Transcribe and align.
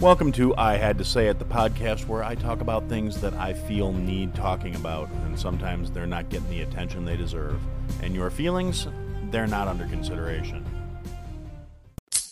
Welcome 0.00 0.32
to 0.32 0.56
I 0.56 0.78
Had 0.78 0.96
to 0.96 1.04
Say 1.04 1.26
It, 1.26 1.38
the 1.38 1.44
podcast 1.44 2.06
where 2.06 2.24
I 2.24 2.34
talk 2.34 2.62
about 2.62 2.88
things 2.88 3.20
that 3.20 3.34
I 3.34 3.52
feel 3.52 3.92
need 3.92 4.34
talking 4.34 4.74
about, 4.74 5.10
and 5.26 5.38
sometimes 5.38 5.90
they're 5.90 6.06
not 6.06 6.30
getting 6.30 6.48
the 6.48 6.62
attention 6.62 7.04
they 7.04 7.18
deserve. 7.18 7.60
And 8.02 8.14
your 8.14 8.30
feelings, 8.30 8.88
they're 9.30 9.46
not 9.46 9.68
under 9.68 9.84
consideration. 9.88 10.64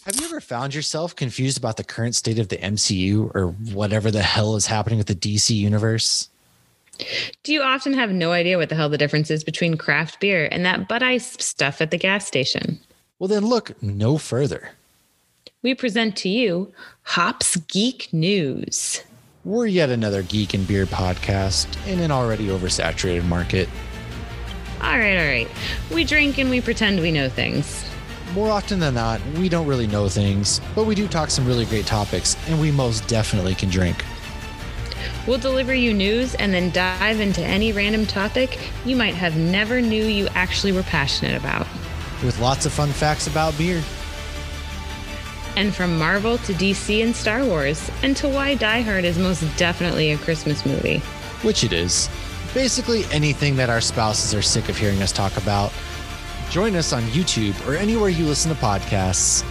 Have 0.06 0.18
you 0.18 0.24
ever 0.24 0.40
found 0.40 0.74
yourself 0.74 1.14
confused 1.14 1.58
about 1.58 1.76
the 1.76 1.84
current 1.84 2.14
state 2.14 2.38
of 2.38 2.48
the 2.48 2.56
MCU 2.56 3.34
or 3.34 3.48
whatever 3.74 4.10
the 4.10 4.22
hell 4.22 4.56
is 4.56 4.66
happening 4.66 4.96
with 4.96 5.08
the 5.08 5.14
DC 5.14 5.54
universe? 5.54 6.30
Do 7.42 7.52
you 7.52 7.60
often 7.60 7.92
have 7.92 8.10
no 8.10 8.32
idea 8.32 8.56
what 8.56 8.70
the 8.70 8.76
hell 8.76 8.88
the 8.88 8.96
difference 8.96 9.30
is 9.30 9.44
between 9.44 9.76
craft 9.76 10.20
beer 10.20 10.48
and 10.50 10.64
that 10.64 10.88
Bud 10.88 11.02
Ice 11.02 11.36
stuff 11.38 11.82
at 11.82 11.90
the 11.90 11.98
gas 11.98 12.26
station? 12.26 12.80
Well, 13.18 13.28
then 13.28 13.44
look 13.44 13.82
no 13.82 14.16
further. 14.16 14.70
We 15.60 15.74
present 15.74 16.14
to 16.18 16.28
you 16.28 16.72
Hops 17.02 17.56
Geek 17.56 18.10
News. 18.12 19.02
We're 19.44 19.66
yet 19.66 19.90
another 19.90 20.22
geek 20.22 20.54
and 20.54 20.64
beer 20.64 20.86
podcast 20.86 21.66
in 21.84 21.98
an 21.98 22.12
already 22.12 22.46
oversaturated 22.46 23.24
market. 23.24 23.68
All 24.80 24.96
right, 24.96 25.18
all 25.18 25.26
right. 25.26 25.48
We 25.92 26.04
drink 26.04 26.38
and 26.38 26.48
we 26.48 26.60
pretend 26.60 27.00
we 27.00 27.10
know 27.10 27.28
things. 27.28 27.84
More 28.34 28.50
often 28.50 28.78
than 28.78 28.94
not, 28.94 29.20
we 29.36 29.48
don't 29.48 29.66
really 29.66 29.88
know 29.88 30.08
things, 30.08 30.60
but 30.76 30.86
we 30.86 30.94
do 30.94 31.08
talk 31.08 31.28
some 31.28 31.44
really 31.44 31.64
great 31.64 31.86
topics, 31.86 32.36
and 32.48 32.60
we 32.60 32.70
most 32.70 33.08
definitely 33.08 33.56
can 33.56 33.68
drink. 33.68 34.04
We'll 35.26 35.38
deliver 35.38 35.74
you 35.74 35.92
news 35.92 36.36
and 36.36 36.54
then 36.54 36.70
dive 36.70 37.18
into 37.18 37.42
any 37.42 37.72
random 37.72 38.06
topic 38.06 38.60
you 38.84 38.94
might 38.94 39.14
have 39.14 39.36
never 39.36 39.80
knew 39.80 40.04
you 40.04 40.28
actually 40.34 40.70
were 40.70 40.84
passionate 40.84 41.36
about. 41.36 41.66
With 42.24 42.38
lots 42.38 42.64
of 42.64 42.72
fun 42.72 42.90
facts 42.90 43.26
about 43.26 43.58
beer. 43.58 43.82
And 45.58 45.74
from 45.74 45.98
Marvel 45.98 46.38
to 46.38 46.54
DC 46.54 47.02
and 47.02 47.16
Star 47.16 47.44
Wars, 47.44 47.90
and 48.04 48.16
to 48.18 48.28
why 48.28 48.54
Die 48.54 48.80
Hard 48.80 49.04
is 49.04 49.18
most 49.18 49.42
definitely 49.56 50.12
a 50.12 50.18
Christmas 50.18 50.64
movie. 50.64 50.98
Which 51.42 51.64
it 51.64 51.72
is. 51.72 52.08
Basically 52.54 53.02
anything 53.10 53.56
that 53.56 53.68
our 53.68 53.80
spouses 53.80 54.32
are 54.36 54.40
sick 54.40 54.68
of 54.68 54.78
hearing 54.78 55.02
us 55.02 55.10
talk 55.10 55.36
about. 55.36 55.72
Join 56.50 56.76
us 56.76 56.92
on 56.92 57.02
YouTube 57.06 57.66
or 57.66 57.74
anywhere 57.74 58.08
you 58.08 58.24
listen 58.24 58.54
to 58.54 58.60
podcasts. 58.60 59.42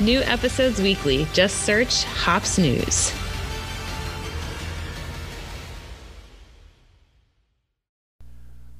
New 0.00 0.20
episodes 0.20 0.80
weekly. 0.80 1.26
Just 1.32 1.64
search 1.64 2.04
Hops 2.04 2.56
News. 2.56 3.12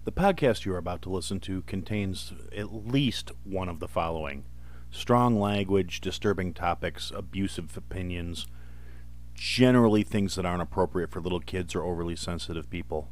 The 0.04 0.12
podcast 0.12 0.64
you 0.64 0.72
are 0.72 0.78
about 0.78 1.02
to 1.02 1.10
listen 1.10 1.40
to 1.40 1.62
contains 1.62 2.32
at 2.56 2.72
least 2.72 3.32
one 3.42 3.68
of 3.68 3.80
the 3.80 3.88
following 3.88 4.44
strong 4.96 5.38
language, 5.38 6.00
disturbing 6.00 6.54
topics, 6.54 7.12
abusive 7.14 7.76
opinions, 7.76 8.46
generally 9.34 10.02
things 10.02 10.34
that 10.34 10.46
aren't 10.46 10.62
appropriate 10.62 11.10
for 11.10 11.20
little 11.20 11.40
kids 11.40 11.74
or 11.74 11.82
overly 11.82 12.16
sensitive 12.16 12.70
people. 12.70 13.08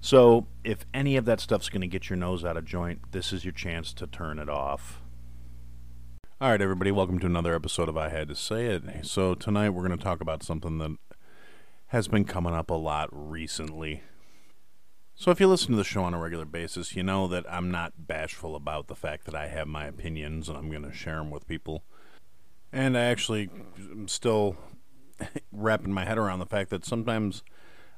So, 0.00 0.46
if 0.64 0.86
any 0.94 1.16
of 1.16 1.24
that 1.26 1.40
stuff's 1.40 1.68
going 1.68 1.80
to 1.80 1.86
get 1.86 2.08
your 2.08 2.16
nose 2.16 2.44
out 2.44 2.56
of 2.56 2.64
joint, 2.64 3.12
this 3.12 3.32
is 3.32 3.44
your 3.44 3.52
chance 3.52 3.92
to 3.94 4.06
turn 4.06 4.38
it 4.38 4.48
off. 4.48 5.00
All 6.40 6.50
right, 6.50 6.60
everybody, 6.60 6.90
welcome 6.90 7.18
to 7.20 7.26
another 7.26 7.54
episode 7.54 7.88
of 7.88 7.96
I 7.96 8.08
Had 8.10 8.28
to 8.28 8.34
Say 8.34 8.66
It. 8.66 8.84
So, 9.02 9.34
tonight 9.34 9.70
we're 9.70 9.86
going 9.86 9.98
to 9.98 10.04
talk 10.04 10.20
about 10.20 10.42
something 10.42 10.78
that 10.78 10.96
has 11.88 12.08
been 12.08 12.24
coming 12.24 12.54
up 12.54 12.70
a 12.70 12.74
lot 12.74 13.08
recently. 13.12 14.02
So, 15.18 15.30
if 15.30 15.40
you 15.40 15.48
listen 15.48 15.70
to 15.70 15.76
the 15.78 15.82
show 15.82 16.02
on 16.02 16.12
a 16.12 16.18
regular 16.18 16.44
basis, 16.44 16.94
you 16.94 17.02
know 17.02 17.26
that 17.28 17.50
I'm 17.50 17.70
not 17.70 18.06
bashful 18.06 18.54
about 18.54 18.86
the 18.86 18.94
fact 18.94 19.24
that 19.24 19.34
I 19.34 19.46
have 19.46 19.66
my 19.66 19.86
opinions 19.86 20.46
and 20.46 20.58
I'm 20.58 20.68
going 20.68 20.82
to 20.82 20.92
share 20.92 21.16
them 21.16 21.30
with 21.30 21.48
people. 21.48 21.84
And 22.70 22.98
I 22.98 23.04
actually 23.04 23.48
am 23.78 24.08
still 24.08 24.58
wrapping 25.52 25.90
my 25.90 26.04
head 26.04 26.18
around 26.18 26.40
the 26.40 26.46
fact 26.46 26.68
that 26.68 26.84
sometimes 26.84 27.42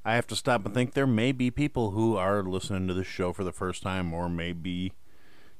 I 0.05 0.15
have 0.15 0.29
to 0.29 0.37
stop 0.37 0.65
and 0.65 0.73
think 0.73 0.95
there 0.95 1.09
may 1.09 1.33
be 1.33 1.51
people 1.51 1.91
who 1.91 2.17
are 2.17 2.45
listening 2.45 2.87
to 2.87 2.95
this 2.95 3.09
show 3.09 3.33
for 3.33 3.43
the 3.43 3.53
first 3.53 3.83
time 3.83 4.15
or 4.15 4.29
maybe 4.29 4.93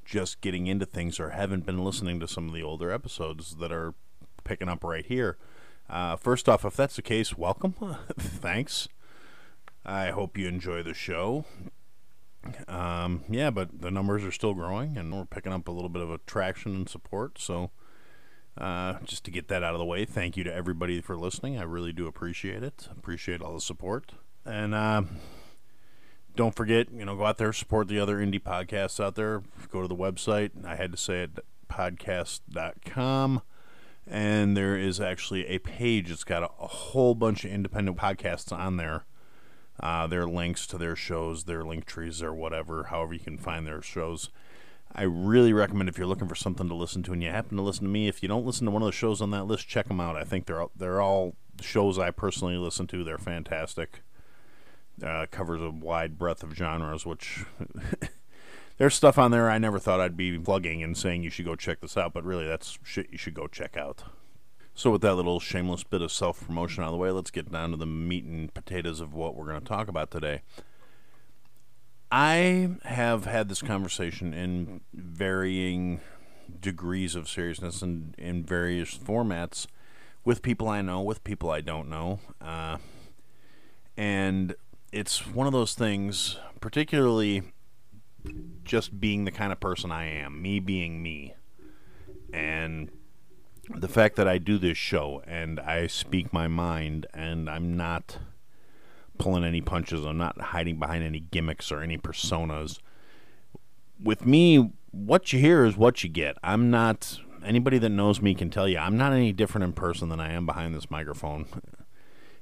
just 0.05 0.41
getting 0.41 0.69
into 0.69 0.87
things 0.87 1.19
or 1.19 1.31
haven't 1.31 1.67
been 1.67 1.85
listening 1.85 2.21
to 2.21 2.29
some 2.29 2.47
of 2.47 2.55
the 2.55 2.63
older 2.63 2.93
episodes 2.93 3.57
that 3.57 3.73
are 3.73 3.95
picking 4.45 4.69
up 4.69 4.85
right 4.85 5.07
here. 5.07 5.37
Uh, 5.91 6.15
first 6.15 6.49
off, 6.49 6.65
if 6.65 6.77
that's 6.77 6.95
the 6.95 7.03
case, 7.03 7.37
welcome. 7.37 7.73
Thanks. 8.17 8.87
I 9.89 10.11
hope 10.11 10.37
you 10.37 10.47
enjoy 10.47 10.83
the 10.83 10.93
show. 10.93 11.47
Um, 12.69 13.25
yeah, 13.31 13.49
but 13.49 13.81
the 13.81 13.91
numbers 13.91 14.23
are 14.23 14.31
still 14.31 14.53
growing, 14.53 14.99
and 14.99 15.11
we're 15.11 15.25
picking 15.25 15.51
up 15.51 15.67
a 15.67 15.71
little 15.71 15.89
bit 15.89 16.03
of 16.03 16.11
attraction 16.11 16.75
and 16.75 16.89
support. 16.89 17.39
So, 17.39 17.71
uh, 18.59 18.99
just 19.05 19.25
to 19.25 19.31
get 19.31 19.49
that 19.49 19.63
out 19.63 19.73
of 19.73 19.79
the 19.79 19.87
way, 19.87 20.05
thank 20.05 20.37
you 20.37 20.45
to 20.45 20.55
everybody 20.55 21.01
for 21.01 21.17
listening. 21.17 21.59
I 21.59 21.63
really 21.63 21.95
do 21.95 22.07
appreciate 22.07 22.63
it. 22.63 22.87
Appreciate 22.91 23.41
all 23.41 23.55
the 23.55 23.63
support, 23.63 24.13
and 24.45 24.75
uh, 24.75 25.05
don't 26.37 26.55
forget, 26.55 26.93
you 26.93 27.07
know, 27.07 27.17
go 27.17 27.25
out 27.25 27.39
there 27.39 27.55
support 27.55 27.89
the 27.89 27.99
other 27.99 28.19
indie 28.19 28.43
podcasts 28.43 29.03
out 29.03 29.15
there. 29.15 29.43
Go 29.71 29.81
to 29.81 29.89
the 29.89 29.97
website. 29.97 30.51
I 30.67 30.77
had 30.77 30.93
to 30.93 30.99
say 30.99 31.23
it, 31.23 31.39
podcast.com. 31.71 33.41
And 34.07 34.55
there 34.55 34.77
is 34.77 35.01
actually 35.01 35.47
a 35.47 35.59
page. 35.59 36.11
It's 36.11 36.25
got 36.25 36.43
a, 36.43 36.51
a 36.61 36.67
whole 36.67 37.15
bunch 37.15 37.47
of 37.47 37.51
independent 37.51 37.97
podcasts 37.97 38.53
on 38.53 38.77
there 38.77 39.05
uh, 39.81 40.07
their 40.07 40.27
links 40.27 40.67
to 40.69 40.79
their 40.79 40.97
shows, 40.97 41.45
their 41.45 41.65
link 41.65 41.85
trees, 41.85 42.23
or 42.23 42.35
whatever, 42.35 42.85
however 42.85 43.15
you 43.15 43.21
can 43.21 43.39
find 43.39 43.67
their 43.67 43.83
shows. 43.83 44.31
I 44.95 45.03
really 45.03 45.53
recommend 45.53 45.89
if 45.89 45.99
you're 45.99 46.07
looking 46.07 46.29
for 46.29 46.35
something 46.35 46.69
to 46.69 46.75
listen 46.75 47.03
to 47.05 47.13
and 47.13 47.23
you 47.23 47.31
happen 47.31 47.57
to 47.57 47.63
listen 47.63 47.85
to 47.85 47.91
me. 47.91 48.09
If 48.09 48.23
you 48.23 48.29
don't 48.29 48.47
listen 48.47 48.65
to 48.65 48.71
one 48.71 48.83
of 48.83 48.87
the 48.87 48.93
shows 48.93 49.21
on 49.21 49.31
that 49.33 49.45
list, 49.45 49.69
check 49.69 49.89
them 49.89 50.01
out. 50.01 50.17
I 50.17 50.25
think 50.25 50.47
they're 50.47 50.67
they're 50.75 51.01
all 51.01 51.37
shows 51.61 51.99
I 51.99 52.11
personally 52.11 52.57
listen 52.57 52.87
to. 52.89 53.05
They're 53.05 53.19
fantastic. 53.19 54.01
Uh, 55.03 55.27
covers 55.31 55.61
a 55.61 55.71
wide 55.71 56.19
breadth 56.19 56.43
of 56.43 56.55
genres, 56.55 57.07
which 57.07 57.45
there's 58.79 58.95
stuff 58.95 59.19
on 59.19 59.31
there 59.31 59.49
I 59.49 59.59
never 59.59 59.79
thought 59.79 60.01
I'd 60.01 60.17
be 60.17 60.39
plugging 60.39 60.83
and 60.83 60.97
saying 60.97 61.23
you 61.23 61.31
should 61.31 61.45
go 61.45 61.55
check 61.55 61.81
this 61.81 61.97
out, 61.97 62.13
but 62.13 62.25
really 62.25 62.47
that's 62.47 62.79
shit 62.83 63.09
you 63.13 63.19
should 63.19 63.35
go 63.35 63.47
check 63.47 63.77
out. 63.77 64.05
So, 64.79 64.93
with 64.93 65.03
that 65.03 65.17
little 65.17 65.41
shameless 65.41 65.83
bit 65.83 66.03
of 66.03 66.13
self 66.13 66.47
promotion 66.47 66.85
out 66.85 66.87
of 66.87 66.93
the 66.93 66.99
way, 66.99 67.11
let's 67.11 67.33
get 67.33 67.51
down 67.51 67.73
to 67.73 67.77
the 67.77 67.85
meat 67.85 68.23
and 68.23 68.55
potatoes 68.55 69.01
of 69.01 69.13
what 69.13 69.35
we're 69.35 69.49
going 69.49 69.59
to 69.59 69.67
talk 69.67 69.89
about 69.89 70.13
today. 70.13 70.43
I 72.13 72.77
have 72.85 73.25
had 73.25 73.49
this 73.49 73.61
conversation 73.61 74.33
in 74.33 74.83
varying 74.95 76.01
degrees 76.61 77.17
of 77.17 77.29
seriousness 77.29 77.83
and 77.83 78.15
in 78.19 78.45
various 78.45 78.97
formats 78.97 79.67
with 80.25 80.43
people 80.43 80.69
I 80.69 80.81
know, 80.81 81.03
with 81.03 81.25
people 81.25 81.51
I 81.51 81.61
don't 81.61 81.89
know. 81.89 82.21
Uh, 82.41 82.77
and 83.97 84.55
it's 84.93 85.27
one 85.27 85.49
of 85.49 85.53
those 85.53 85.75
things, 85.75 86.39
particularly 86.61 87.43
just 88.63 89.01
being 89.01 89.25
the 89.25 89.33
kind 89.33 89.51
of 89.51 89.59
person 89.59 89.91
I 89.91 90.05
am, 90.07 90.41
me 90.41 90.61
being 90.61 91.03
me. 91.03 91.35
And 92.33 92.93
the 93.75 93.89
fact 93.89 94.17
that 94.17 94.29
I 94.29 94.39
do 94.39 94.59
this 94.59 94.79
show 94.79 95.23
and 95.27 95.61
I 95.61 95.87
speak 95.87 96.33
my 96.33 96.49
mind 96.49 97.07
and 97.13 97.49
I'm 97.49 97.77
not 97.77 98.19
pulling 99.19 99.45
any 99.45 99.61
punches, 99.61 100.05
I'm 100.05 100.19
not 100.19 100.41
hiding 100.41 100.79
behind 100.79 101.05
any 101.05 101.21
gimmicks 101.21 101.71
or 101.71 101.81
any 101.81 101.99
personas. 101.99 102.79
With 104.03 104.25
me, 104.25 104.73
what 104.91 105.33
you 105.33 105.39
hear 105.39 105.65
is 105.65 105.77
what 105.77 106.03
you 106.03 106.09
get. 106.09 106.37
I'm 106.43 106.71
not 106.71 107.21
anybody 107.45 107.79
that 107.79 107.91
knows 107.91 108.21
me 108.21 108.35
can 108.35 108.51
tell 108.51 108.69
you 108.69 108.79
I'm 108.79 108.97
not 108.97 109.13
any 109.13 109.33
different 109.33 109.65
in 109.65 109.73
person 109.73 110.09
than 110.09 110.21
I 110.21 110.33
am 110.33 110.47
behind 110.47 110.75
this 110.75 110.91
microphone. 110.91 111.47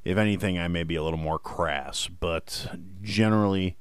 If 0.05 0.19
anything, 0.19 0.57
I 0.57 0.69
may 0.69 0.85
be 0.85 0.95
a 0.95 1.03
little 1.03 1.19
more 1.19 1.37
crass, 1.37 2.07
but 2.07 2.69
generally 3.03 3.77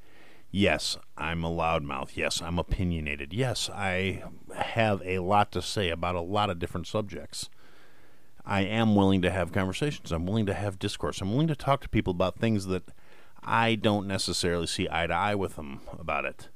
Yes, 0.58 0.98
I'm 1.18 1.44
a 1.44 1.50
loudmouth. 1.50 2.16
Yes, 2.16 2.42
I'm 2.42 2.58
opinionated. 2.58 3.34
Yes, 3.34 3.70
I 3.70 4.24
have 4.56 5.02
a 5.04 5.20
lot 5.20 5.52
to 5.52 5.62
say 5.62 5.90
about 5.90 6.16
a 6.16 6.22
lot 6.22 6.50
of 6.50 6.60
different 6.60 6.88
subjects. 6.88 7.50
I 8.46 8.62
am 8.62 8.96
willing 8.96 9.22
to 9.24 9.32
have 9.32 9.52
conversations. 9.52 10.14
I'm 10.14 10.26
willing 10.26 10.46
to 10.46 10.54
have 10.54 10.80
discourse. 10.80 11.20
I'm 11.20 11.32
willing 11.32 11.50
to 11.50 11.58
talk 11.58 11.82
to 11.82 11.90
people 11.90 12.12
about 12.12 12.40
things 12.40 12.68
that 12.68 12.84
I 13.44 13.76
don't 13.76 14.08
necessarily 14.08 14.66
see 14.66 14.88
eye 14.90 15.08
to 15.08 15.14
eye 15.14 15.36
with 15.36 15.58
them 15.58 15.82
about 15.92 16.24
it. 16.24 16.48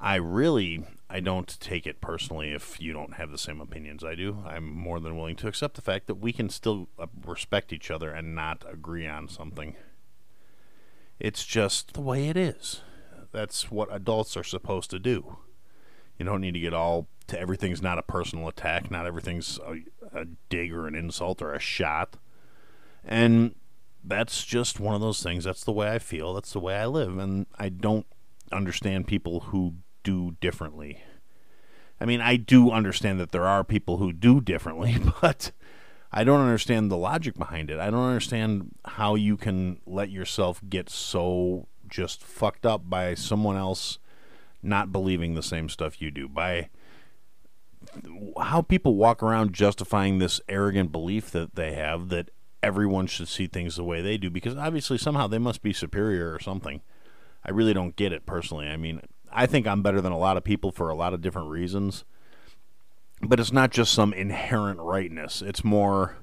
I 0.00 0.14
really 0.14 0.86
I 1.10 1.20
don't 1.20 1.60
take 1.60 1.86
it 1.86 2.00
personally 2.00 2.52
if 2.52 2.80
you 2.80 2.94
don't 2.94 3.16
have 3.16 3.30
the 3.30 3.36
same 3.36 3.60
opinions 3.60 4.02
I 4.02 4.14
do. 4.14 4.44
I'm 4.46 4.66
more 4.66 4.98
than 4.98 5.14
willing 5.14 5.36
to 5.36 5.48
accept 5.48 5.74
the 5.74 5.82
fact 5.82 6.06
that 6.06 6.14
we 6.14 6.32
can 6.32 6.48
still 6.48 6.88
uh, 6.98 7.08
respect 7.26 7.70
each 7.70 7.90
other 7.90 8.12
and 8.12 8.34
not 8.34 8.64
agree 8.66 9.06
on 9.06 9.28
something. 9.28 9.76
It's 11.20 11.44
just 11.44 11.92
the 11.92 12.00
way 12.00 12.30
it 12.30 12.38
is. 12.38 12.80
That's 13.36 13.70
what 13.70 13.94
adults 13.94 14.34
are 14.38 14.42
supposed 14.42 14.88
to 14.92 14.98
do. 14.98 15.36
You 16.18 16.24
don't 16.24 16.40
need 16.40 16.54
to 16.54 16.60
get 16.60 16.72
all 16.72 17.06
to 17.26 17.38
everything's 17.38 17.82
not 17.82 17.98
a 17.98 18.02
personal 18.02 18.48
attack, 18.48 18.90
not 18.90 19.04
everything's 19.04 19.58
a, 19.58 20.20
a 20.20 20.24
dig 20.48 20.72
or 20.72 20.86
an 20.86 20.94
insult 20.94 21.42
or 21.42 21.52
a 21.52 21.58
shot. 21.58 22.16
And 23.04 23.54
that's 24.02 24.42
just 24.46 24.80
one 24.80 24.94
of 24.94 25.02
those 25.02 25.22
things. 25.22 25.44
That's 25.44 25.64
the 25.64 25.72
way 25.72 25.90
I 25.92 25.98
feel. 25.98 26.32
That's 26.32 26.54
the 26.54 26.60
way 26.60 26.76
I 26.76 26.86
live. 26.86 27.18
And 27.18 27.44
I 27.58 27.68
don't 27.68 28.06
understand 28.50 29.06
people 29.06 29.40
who 29.40 29.74
do 30.02 30.38
differently. 30.40 31.02
I 32.00 32.06
mean, 32.06 32.22
I 32.22 32.36
do 32.36 32.70
understand 32.70 33.20
that 33.20 33.32
there 33.32 33.46
are 33.46 33.64
people 33.64 33.98
who 33.98 34.14
do 34.14 34.40
differently, 34.40 34.96
but 35.20 35.52
I 36.10 36.24
don't 36.24 36.40
understand 36.40 36.90
the 36.90 36.96
logic 36.96 37.36
behind 37.36 37.70
it. 37.70 37.80
I 37.80 37.90
don't 37.90 38.08
understand 38.08 38.76
how 38.86 39.14
you 39.14 39.36
can 39.36 39.82
let 39.84 40.08
yourself 40.08 40.62
get 40.66 40.88
so 40.88 41.68
just 41.88 42.22
fucked 42.22 42.66
up 42.66 42.88
by 42.88 43.14
someone 43.14 43.56
else 43.56 43.98
not 44.62 44.92
believing 44.92 45.34
the 45.34 45.42
same 45.42 45.68
stuff 45.68 46.00
you 46.00 46.10
do. 46.10 46.28
By 46.28 46.68
how 48.40 48.62
people 48.62 48.96
walk 48.96 49.22
around 49.22 49.52
justifying 49.52 50.18
this 50.18 50.40
arrogant 50.48 50.92
belief 50.92 51.30
that 51.30 51.54
they 51.54 51.74
have 51.74 52.08
that 52.08 52.30
everyone 52.62 53.06
should 53.06 53.28
see 53.28 53.46
things 53.46 53.76
the 53.76 53.84
way 53.84 54.00
they 54.00 54.16
do 54.16 54.28
because 54.28 54.56
obviously 54.56 54.98
somehow 54.98 55.26
they 55.26 55.38
must 55.38 55.62
be 55.62 55.72
superior 55.72 56.32
or 56.32 56.40
something. 56.40 56.80
I 57.44 57.50
really 57.50 57.74
don't 57.74 57.94
get 57.94 58.12
it 58.12 58.26
personally. 58.26 58.66
I 58.66 58.76
mean, 58.76 59.02
I 59.30 59.46
think 59.46 59.66
I'm 59.66 59.82
better 59.82 60.00
than 60.00 60.12
a 60.12 60.18
lot 60.18 60.36
of 60.36 60.44
people 60.44 60.72
for 60.72 60.88
a 60.88 60.96
lot 60.96 61.14
of 61.14 61.20
different 61.20 61.50
reasons. 61.50 62.04
But 63.22 63.40
it's 63.40 63.52
not 63.52 63.70
just 63.70 63.92
some 63.92 64.12
inherent 64.12 64.80
rightness. 64.80 65.40
It's 65.40 65.64
more 65.64 66.16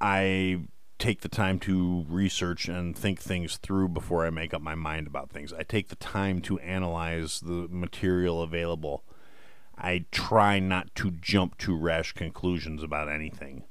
I 0.00 0.60
take 1.00 1.22
the 1.22 1.28
time 1.28 1.58
to 1.60 2.04
research 2.08 2.68
and 2.68 2.96
think 2.96 3.20
things 3.20 3.56
through 3.56 3.88
before 3.88 4.26
I 4.26 4.30
make 4.30 4.52
up 4.52 4.60
my 4.60 4.74
mind 4.74 5.06
about 5.06 5.30
things. 5.30 5.52
I 5.52 5.62
take 5.62 5.88
the 5.88 5.96
time 5.96 6.40
to 6.42 6.58
analyze 6.60 7.40
the 7.40 7.66
material 7.68 8.42
available. 8.42 9.02
I 9.76 10.04
try 10.12 10.58
not 10.58 10.94
to 10.96 11.10
jump 11.10 11.56
to 11.58 11.76
rash 11.76 12.12
conclusions 12.12 12.82
about 12.82 13.08
anything. 13.08 13.64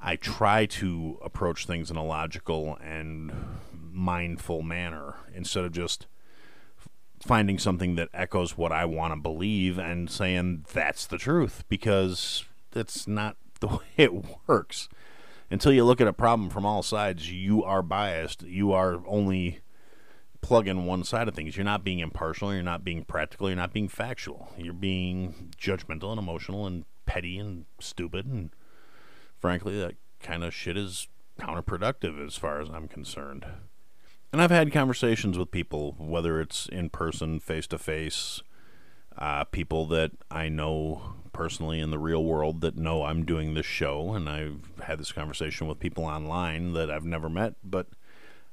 I 0.00 0.16
try 0.16 0.66
to 0.66 1.18
approach 1.22 1.66
things 1.66 1.90
in 1.90 1.96
a 1.96 2.04
logical 2.04 2.76
and 2.82 3.32
mindful 3.72 4.62
manner 4.62 5.14
instead 5.32 5.64
of 5.64 5.72
just 5.72 6.06
finding 7.24 7.58
something 7.58 7.94
that 7.94 8.08
echoes 8.12 8.56
what 8.56 8.72
I 8.72 8.86
want 8.86 9.12
to 9.12 9.20
believe 9.20 9.78
and 9.78 10.10
saying 10.10 10.64
that's 10.72 11.06
the 11.06 11.18
truth 11.18 11.64
because 11.68 12.44
that's 12.72 13.06
not 13.06 13.36
the 13.60 13.68
way 13.68 13.84
it 13.96 14.12
works. 14.48 14.88
Until 15.50 15.72
you 15.72 15.84
look 15.84 16.00
at 16.00 16.06
a 16.06 16.12
problem 16.12 16.48
from 16.48 16.64
all 16.64 16.82
sides, 16.82 17.32
you 17.32 17.64
are 17.64 17.82
biased. 17.82 18.42
You 18.42 18.72
are 18.72 19.00
only 19.06 19.60
plugging 20.40 20.86
one 20.86 21.02
side 21.04 21.26
of 21.28 21.34
things. 21.34 21.56
You're 21.56 21.64
not 21.64 21.84
being 21.84 21.98
impartial. 21.98 22.54
You're 22.54 22.62
not 22.62 22.84
being 22.84 23.04
practical. 23.04 23.48
You're 23.48 23.56
not 23.56 23.72
being 23.72 23.88
factual. 23.88 24.48
You're 24.56 24.72
being 24.72 25.52
judgmental 25.58 26.10
and 26.10 26.18
emotional 26.18 26.66
and 26.66 26.84
petty 27.04 27.36
and 27.38 27.64
stupid. 27.80 28.26
And 28.26 28.50
frankly, 29.38 29.78
that 29.80 29.96
kind 30.20 30.44
of 30.44 30.54
shit 30.54 30.76
is 30.76 31.08
counterproductive 31.38 32.24
as 32.24 32.36
far 32.36 32.60
as 32.60 32.68
I'm 32.70 32.86
concerned. 32.86 33.44
And 34.32 34.40
I've 34.40 34.52
had 34.52 34.72
conversations 34.72 35.36
with 35.36 35.50
people, 35.50 35.96
whether 35.98 36.40
it's 36.40 36.66
in 36.66 36.90
person, 36.90 37.40
face 37.40 37.66
to 37.66 37.78
face, 37.78 38.40
people 39.50 39.86
that 39.86 40.12
I 40.30 40.48
know 40.48 41.16
personally 41.40 41.80
in 41.80 41.90
the 41.90 41.98
real 41.98 42.22
world 42.22 42.60
that 42.60 42.76
know 42.76 43.04
I'm 43.04 43.24
doing 43.24 43.54
this 43.54 43.64
show, 43.64 44.12
and 44.12 44.28
I've 44.28 44.60
had 44.82 45.00
this 45.00 45.10
conversation 45.10 45.66
with 45.66 45.78
people 45.80 46.04
online 46.04 46.74
that 46.74 46.90
I've 46.90 47.06
never 47.06 47.30
met, 47.30 47.54
but 47.64 47.86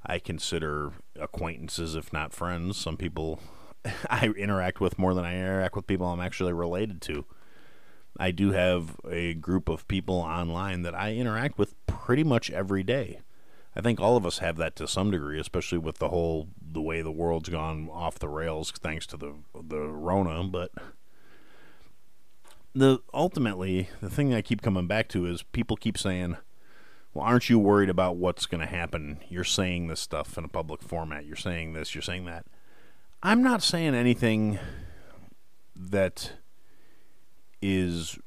I 0.05 0.19
consider 0.19 0.93
acquaintances, 1.19 1.95
if 1.95 2.13
not 2.13 2.31
friends. 2.31 2.77
Some 2.77 2.95
people 2.95 3.41
I 4.09 4.27
interact 4.27 4.79
with 4.79 4.97
more 4.97 5.13
than 5.13 5.25
I 5.25 5.37
interact 5.37 5.75
with 5.75 5.85
people 5.85 6.07
I'm 6.07 6.21
actually 6.21 6.53
related 6.53 7.01
to. 7.01 7.25
I 8.17 8.31
do 8.31 8.51
have 8.51 8.95
a 9.05 9.33
group 9.33 9.67
of 9.67 9.85
people 9.89 10.15
online 10.15 10.83
that 10.83 10.95
I 10.95 11.13
interact 11.13 11.57
with 11.57 11.75
pretty 11.87 12.23
much 12.23 12.49
every 12.51 12.83
day. 12.83 13.19
I 13.75 13.81
think 13.81 13.99
all 13.99 14.15
of 14.15 14.25
us 14.25 14.37
have 14.37 14.55
that 14.57 14.77
to 14.77 14.87
some 14.87 15.11
degree, 15.11 15.41
especially 15.41 15.77
with 15.79 15.97
the 15.97 16.07
whole 16.07 16.47
the 16.61 16.81
way 16.81 17.01
the 17.01 17.11
world's 17.11 17.49
gone 17.49 17.89
off 17.91 18.17
the 18.17 18.29
rails 18.29 18.71
thanks 18.71 19.05
to 19.07 19.17
the 19.17 19.33
the 19.61 19.81
Rona. 19.89 20.45
But 20.45 20.71
the 22.77 22.99
ultimately 23.13 23.89
the 24.01 24.09
thing 24.09 24.33
I 24.33 24.41
keep 24.41 24.61
coming 24.61 24.87
back 24.87 25.09
to 25.09 25.25
is 25.25 25.41
people 25.41 25.75
keep 25.77 25.97
saying, 25.97 26.37
"Well, 27.13 27.25
aren't 27.25 27.49
you 27.49 27.57
worried 27.57 27.89
about 27.89 28.17
what's 28.17 28.45
going 28.45 28.61
to 28.61 28.67
happen? 28.67 29.19
You're 29.29 29.43
saying 29.43 29.87
this 29.87 29.99
stuff 29.99 30.37
in 30.37 30.45
a 30.45 30.49
public 30.49 30.83
format. 30.83 31.25
You're 31.25 31.35
saying 31.35 31.73
this. 31.73 31.95
You're 31.95 32.01
saying 32.01 32.25
that." 32.25 32.45
I'm 33.23 33.41
not 33.41 33.63
saying 33.63 33.95
anything 33.95 34.59
that 35.75 36.33
is 37.61 38.19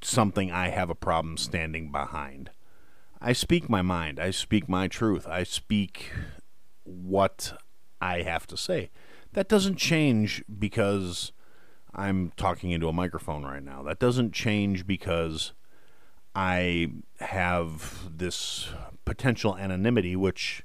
something 0.00 0.50
I 0.50 0.68
have 0.68 0.88
a 0.88 0.94
problem 0.94 1.36
standing 1.36 1.92
behind. 1.92 2.50
I 3.20 3.34
speak 3.34 3.68
my 3.68 3.82
mind. 3.82 4.18
I 4.18 4.30
speak 4.30 4.68
my 4.68 4.88
truth. 4.88 5.26
I 5.26 5.42
speak 5.44 6.10
what 6.84 7.58
I 8.00 8.22
have 8.22 8.46
to 8.46 8.56
say. 8.56 8.90
That 9.34 9.48
doesn't 9.48 9.76
change 9.76 10.42
because 10.58 11.32
I'm 11.94 12.32
talking 12.36 12.70
into 12.70 12.88
a 12.88 12.92
microphone 12.92 13.44
right 13.44 13.62
now. 13.62 13.82
That 13.82 13.98
doesn't 13.98 14.32
change 14.32 14.86
because 14.86 15.52
I 16.34 16.90
have 17.20 18.08
this 18.16 18.68
potential 19.04 19.56
anonymity, 19.56 20.16
which 20.16 20.62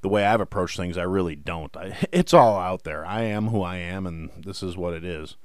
the 0.00 0.08
way 0.08 0.24
I've 0.24 0.40
approached 0.40 0.76
things, 0.76 0.96
I 0.96 1.02
really 1.02 1.36
don't. 1.36 1.76
I, 1.76 1.96
it's 2.12 2.32
all 2.32 2.58
out 2.58 2.84
there. 2.84 3.04
I 3.04 3.22
am 3.22 3.48
who 3.48 3.62
I 3.62 3.76
am, 3.76 4.06
and 4.06 4.30
this 4.38 4.62
is 4.62 4.76
what 4.76 4.94
it 4.94 5.04
is. 5.04 5.36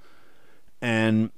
And 0.81 1.31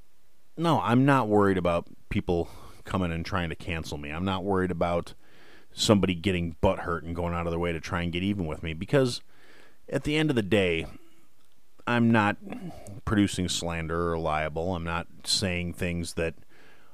no, 0.56 0.80
I'm 0.82 1.06
not 1.06 1.28
worried 1.28 1.58
about 1.58 1.88
people 2.10 2.50
coming 2.84 3.12
and 3.12 3.26
trying 3.26 3.50
to 3.50 3.56
cancel 3.56 3.98
me. 3.98 4.10
I'm 4.10 4.26
not 4.26 4.44
worried 4.44 4.72
about 4.72 5.14
somebody 5.74 6.16
getting 6.16 6.56
butt 6.62 6.80
hurt 6.80 7.04
and 7.04 7.16
going 7.16 7.34
out 7.34 7.46
of 7.46 7.52
their 7.52 7.60
way 7.60 7.72
to 7.72 7.80
try 7.80 8.02
and 8.02 8.12
get 8.12 8.24
even 8.24 8.46
with 8.48 8.64
me 8.64 8.74
because 8.74 9.22
at 9.90 10.04
the 10.04 10.18
end 10.18 10.30
of 10.30 10.36
the 10.36 10.42
day, 10.42 10.88
I'm 11.88 12.12
not 12.12 12.36
producing 13.06 13.48
slander 13.48 14.12
or 14.12 14.20
libel. 14.20 14.76
I'm 14.76 14.84
not 14.84 15.08
saying 15.24 15.74
things 15.74 16.16
that 16.16 16.36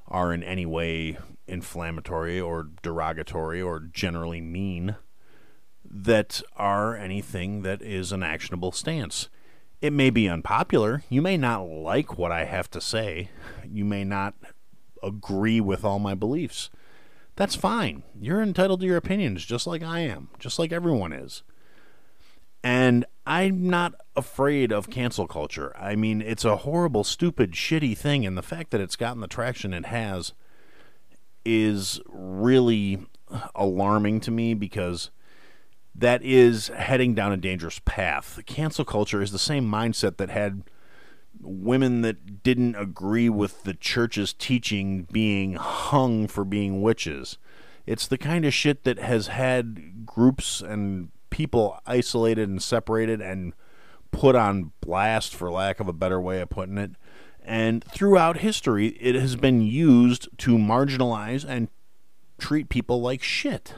are 0.06 0.32
in 0.32 0.42
any 0.44 0.64
way 0.64 1.18
inflammatory 1.46 2.40
or 2.40 2.68
derogatory 2.82 3.60
or 3.60 3.80
generally 3.80 4.40
mean 4.40 4.96
that 5.84 6.40
are 6.56 6.96
anything 6.96 7.62
that 7.62 7.82
is 7.82 8.12
an 8.12 8.22
actionable 8.22 8.72
stance. 8.72 9.28
It 9.82 9.92
may 9.92 10.10
be 10.10 10.28
unpopular. 10.28 11.02
You 11.10 11.20
may 11.20 11.36
not 11.36 11.64
like 11.64 12.16
what 12.16 12.32
I 12.32 12.44
have 12.44 12.70
to 12.70 12.80
say. 12.80 13.30
You 13.68 13.84
may 13.84 14.04
not 14.04 14.34
agree 15.02 15.60
with 15.60 15.84
all 15.84 15.98
my 15.98 16.14
beliefs. 16.14 16.70
That's 17.36 17.56
fine. 17.56 18.04
You're 18.18 18.42
entitled 18.42 18.80
to 18.80 18.86
your 18.86 18.96
opinions, 18.96 19.44
just 19.44 19.66
like 19.66 19.82
I 19.82 20.00
am, 20.00 20.30
just 20.38 20.58
like 20.58 20.72
everyone 20.72 21.12
is. 21.12 21.42
And 22.62 23.04
I'm 23.26 23.68
not 23.68 23.94
afraid 24.16 24.70
of 24.72 24.90
cancel 24.90 25.26
culture. 25.26 25.74
I 25.78 25.96
mean, 25.96 26.20
it's 26.20 26.44
a 26.44 26.58
horrible, 26.58 27.04
stupid, 27.04 27.52
shitty 27.52 27.96
thing, 27.96 28.26
and 28.26 28.36
the 28.36 28.42
fact 28.42 28.70
that 28.70 28.80
it's 28.80 28.96
gotten 28.96 29.20
the 29.20 29.26
traction 29.26 29.72
it 29.72 29.86
has 29.86 30.32
is 31.44 32.00
really 32.08 33.06
alarming 33.54 34.20
to 34.20 34.30
me 34.30 34.54
because 34.54 35.10
that 35.94 36.22
is 36.22 36.68
heading 36.68 37.14
down 37.14 37.32
a 37.32 37.36
dangerous 37.36 37.80
path. 37.84 38.40
Cancel 38.46 38.84
culture 38.84 39.22
is 39.22 39.32
the 39.32 39.38
same 39.38 39.70
mindset 39.70 40.16
that 40.16 40.30
had 40.30 40.64
women 41.40 42.02
that 42.02 42.42
didn't 42.42 42.76
agree 42.76 43.28
with 43.28 43.64
the 43.64 43.74
church's 43.74 44.32
teaching 44.32 45.06
being 45.12 45.54
hung 45.54 46.26
for 46.26 46.44
being 46.44 46.82
witches. 46.82 47.38
It's 47.86 48.06
the 48.06 48.18
kind 48.18 48.44
of 48.44 48.54
shit 48.54 48.84
that 48.84 48.98
has 48.98 49.28
had 49.28 50.06
groups 50.06 50.60
and 50.60 51.10
people 51.34 51.80
isolated 51.84 52.48
and 52.48 52.62
separated 52.62 53.20
and 53.20 53.54
put 54.12 54.36
on 54.36 54.70
blast, 54.80 55.34
for 55.34 55.50
lack 55.50 55.80
of 55.80 55.88
a 55.88 55.92
better 55.92 56.20
way 56.20 56.40
of 56.40 56.48
putting 56.48 56.78
it. 56.78 56.92
And 57.42 57.82
throughout 57.82 58.36
history, 58.38 58.90
it 59.00 59.16
has 59.16 59.34
been 59.34 59.60
used 59.60 60.28
to 60.38 60.56
marginalize 60.56 61.44
and 61.46 61.68
treat 62.38 62.68
people 62.68 63.00
like 63.00 63.20
shit. 63.20 63.74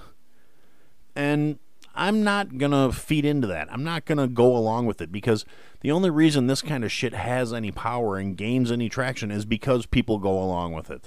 And 1.16 1.58
I'm 1.94 2.22
not 2.22 2.58
going 2.58 2.72
to 2.72 2.94
feed 2.94 3.24
into 3.24 3.46
that. 3.46 3.72
I'm 3.72 3.82
not 3.82 4.04
going 4.04 4.18
to 4.18 4.28
go 4.28 4.54
along 4.54 4.84
with 4.84 5.00
it 5.00 5.10
because 5.10 5.46
the 5.80 5.90
only 5.90 6.10
reason 6.10 6.48
this 6.48 6.60
kind 6.60 6.84
of 6.84 6.92
shit 6.92 7.14
has 7.14 7.54
any 7.54 7.72
power 7.72 8.18
and 8.18 8.36
gains 8.36 8.70
any 8.70 8.90
traction 8.90 9.30
is 9.30 9.46
because 9.46 9.86
people 9.86 10.18
go 10.18 10.38
along 10.38 10.74
with 10.74 10.90
it. 10.90 11.06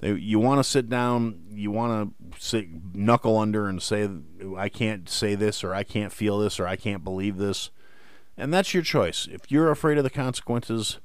They, 0.00 0.12
you 0.12 0.38
want 0.38 0.58
to 0.58 0.64
sit 0.64 0.90
down, 0.90 1.44
you 1.50 1.70
want 1.70 2.12
to 2.32 2.40
sit 2.40 2.66
knuckle 2.94 3.38
under 3.38 3.68
and 3.68 3.80
say, 3.80 4.08
I 4.58 4.68
can't 4.68 5.08
say 5.08 5.34
this, 5.34 5.62
or 5.62 5.74
I 5.74 5.82
can't 5.82 6.12
feel 6.12 6.38
this, 6.38 6.58
or 6.58 6.66
I 6.66 6.76
can't 6.76 7.04
believe 7.04 7.36
this. 7.36 7.70
And 8.36 8.52
that's 8.52 8.74
your 8.74 8.82
choice. 8.82 9.28
If 9.30 9.50
you're 9.50 9.70
afraid 9.70 9.98
of 9.98 10.04
the 10.04 10.10
consequences, 10.10 10.98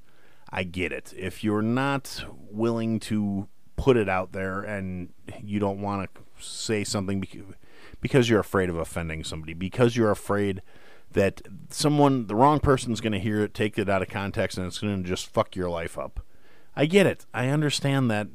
I 0.49 0.63
get 0.63 0.91
it. 0.91 1.13
If 1.17 1.43
you're 1.43 1.61
not 1.61 2.25
willing 2.49 2.99
to 3.01 3.47
put 3.77 3.97
it 3.97 4.09
out 4.09 4.33
there 4.33 4.61
and 4.61 5.13
you 5.41 5.59
don't 5.59 5.81
want 5.81 6.13
to 6.13 6.21
say 6.43 6.83
something 6.83 7.25
because 8.01 8.29
you're 8.29 8.39
afraid 8.39 8.69
of 8.69 8.77
offending 8.77 9.23
somebody, 9.23 9.53
because 9.53 9.95
you're 9.95 10.11
afraid 10.11 10.61
that 11.13 11.41
someone, 11.69 12.27
the 12.27 12.35
wrong 12.35 12.59
person's 12.59 13.01
going 13.01 13.13
to 13.13 13.19
hear 13.19 13.41
it, 13.41 13.53
take 13.53 13.79
it 13.79 13.89
out 13.89 14.01
of 14.01 14.09
context, 14.09 14.57
and 14.57 14.67
it's 14.67 14.79
going 14.79 15.01
to 15.01 15.07
just 15.07 15.27
fuck 15.27 15.55
your 15.55 15.69
life 15.69 15.97
up. 15.97 16.19
I 16.75 16.85
get 16.85 17.05
it. 17.05 17.25
I 17.33 17.47
understand 17.47 18.11
that 18.11 18.27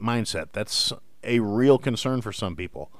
mindset. 0.00 0.48
That's 0.52 0.92
a 1.24 1.40
real 1.40 1.78
concern 1.78 2.20
for 2.22 2.32
some 2.32 2.54
people. 2.56 2.90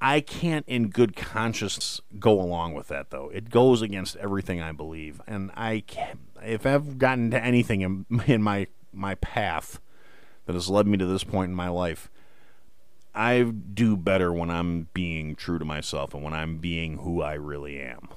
I 0.00 0.20
can't, 0.20 0.66
in 0.68 0.88
good 0.88 1.16
conscience, 1.16 2.00
go 2.18 2.40
along 2.40 2.74
with 2.74 2.88
that, 2.88 3.10
though. 3.10 3.30
It 3.32 3.50
goes 3.50 3.80
against 3.80 4.16
everything 4.16 4.60
I 4.60 4.72
believe, 4.72 5.22
and 5.26 5.50
I, 5.54 5.84
can, 5.86 6.18
if 6.44 6.66
I've 6.66 6.98
gotten 6.98 7.30
to 7.30 7.42
anything 7.42 7.80
in, 7.80 8.06
in 8.26 8.42
my 8.42 8.66
my 8.96 9.14
path 9.16 9.80
that 10.46 10.54
has 10.54 10.70
led 10.70 10.86
me 10.86 10.96
to 10.96 11.06
this 11.06 11.24
point 11.24 11.50
in 11.50 11.54
my 11.56 11.68
life. 11.68 12.10
I 13.14 13.42
do 13.42 13.96
better 13.96 14.32
when 14.32 14.50
I'm 14.50 14.88
being 14.92 15.36
true 15.36 15.58
to 15.58 15.64
myself 15.64 16.14
and 16.14 16.22
when 16.22 16.34
I'm 16.34 16.58
being 16.58 16.98
who 16.98 17.22
I 17.22 17.34
really 17.34 17.80
am. 17.80 18.08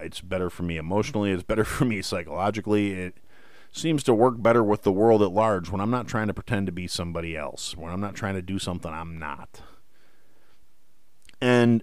It's 0.00 0.20
better 0.20 0.50
for 0.50 0.62
me 0.62 0.76
emotionally, 0.76 1.30
it's 1.30 1.42
better 1.42 1.64
for 1.64 1.84
me 1.84 2.02
psychologically. 2.02 2.92
It 2.92 3.16
seems 3.70 4.02
to 4.04 4.14
work 4.14 4.40
better 4.42 4.62
with 4.62 4.82
the 4.82 4.92
world 4.92 5.22
at 5.22 5.32
large 5.32 5.70
when 5.70 5.80
I'm 5.80 5.90
not 5.90 6.08
trying 6.08 6.28
to 6.28 6.34
pretend 6.34 6.66
to 6.66 6.72
be 6.72 6.86
somebody 6.86 7.36
else, 7.36 7.76
when 7.76 7.92
I'm 7.92 8.00
not 8.00 8.14
trying 8.14 8.34
to 8.34 8.42
do 8.42 8.58
something 8.58 8.90
I'm 8.90 9.18
not. 9.18 9.60
And 11.40 11.82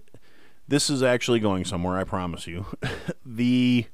this 0.66 0.90
is 0.90 1.02
actually 1.02 1.40
going 1.40 1.64
somewhere, 1.64 1.96
I 1.96 2.04
promise 2.04 2.46
you. 2.46 2.66
the 3.26 3.86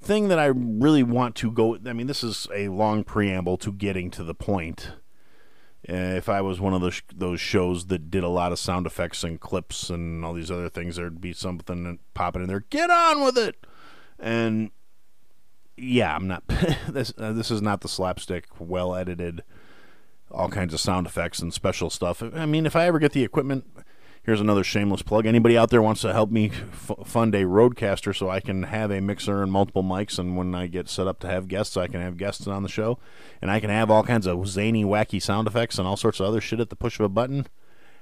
thing 0.00 0.28
that 0.28 0.38
I 0.38 0.46
really 0.46 1.04
want 1.04 1.36
to 1.36 1.52
go 1.52 1.78
I 1.86 1.92
mean 1.92 2.08
this 2.08 2.24
is 2.24 2.48
a 2.52 2.66
long 2.68 3.04
preamble 3.04 3.56
to 3.58 3.72
getting 3.72 4.10
to 4.12 4.24
the 4.24 4.34
point. 4.34 4.92
Uh, 5.88 5.94
if 5.94 6.28
I 6.28 6.40
was 6.40 6.60
one 6.60 6.74
of 6.74 6.80
those 6.80 7.02
those 7.14 7.40
shows 7.40 7.86
that 7.86 8.10
did 8.10 8.22
a 8.22 8.28
lot 8.28 8.52
of 8.52 8.58
sound 8.58 8.86
effects 8.86 9.24
and 9.24 9.40
clips 9.40 9.90
and 9.90 10.24
all 10.24 10.32
these 10.32 10.50
other 10.50 10.68
things, 10.68 10.96
there'd 10.96 11.20
be 11.20 11.32
something 11.32 11.98
popping 12.14 12.42
in 12.42 12.48
there. 12.48 12.64
Get 12.70 12.88
on 12.88 13.24
with 13.24 13.36
it, 13.36 13.56
and 14.18 14.70
yeah, 15.76 16.14
I'm 16.14 16.28
not. 16.28 16.44
this 16.88 17.12
uh, 17.18 17.32
this 17.32 17.50
is 17.50 17.60
not 17.60 17.80
the 17.80 17.88
slapstick, 17.88 18.46
well 18.60 18.94
edited, 18.94 19.42
all 20.30 20.48
kinds 20.48 20.72
of 20.72 20.78
sound 20.78 21.08
effects 21.08 21.40
and 21.40 21.52
special 21.52 21.90
stuff. 21.90 22.22
I 22.22 22.46
mean, 22.46 22.64
if 22.64 22.76
I 22.76 22.86
ever 22.86 23.00
get 23.00 23.10
the 23.10 23.24
equipment, 23.24 23.64
here's 24.22 24.40
another 24.40 24.64
shameless 24.64 25.02
plug. 25.02 25.26
Anybody 25.26 25.56
out 25.58 25.70
there 25.70 25.82
wants 25.82 26.00
to 26.02 26.12
help 26.12 26.30
me 26.30 26.50
f- 26.50 26.92
fund 27.04 27.34
a 27.34 27.44
RODECaster 27.44 28.16
so 28.16 28.30
I 28.30 28.40
can 28.40 28.64
have 28.64 28.90
a 28.90 29.00
mixer 29.00 29.42
and 29.42 29.50
multiple 29.50 29.82
mics, 29.82 30.18
and 30.18 30.36
when 30.36 30.54
I 30.54 30.66
get 30.66 30.88
set 30.88 31.06
up 31.06 31.18
to 31.20 31.26
have 31.26 31.48
guests, 31.48 31.76
I 31.76 31.88
can 31.88 32.00
have 32.00 32.16
guests 32.16 32.46
on 32.46 32.62
the 32.62 32.68
show, 32.68 32.98
and 33.40 33.50
I 33.50 33.60
can 33.60 33.70
have 33.70 33.90
all 33.90 34.04
kinds 34.04 34.26
of 34.26 34.46
zany, 34.46 34.84
wacky 34.84 35.20
sound 35.20 35.48
effects 35.48 35.78
and 35.78 35.86
all 35.86 35.96
sorts 35.96 36.20
of 36.20 36.26
other 36.26 36.40
shit 36.40 36.60
at 36.60 36.70
the 36.70 36.76
push 36.76 36.98
of 36.98 37.04
a 37.04 37.08
button. 37.08 37.46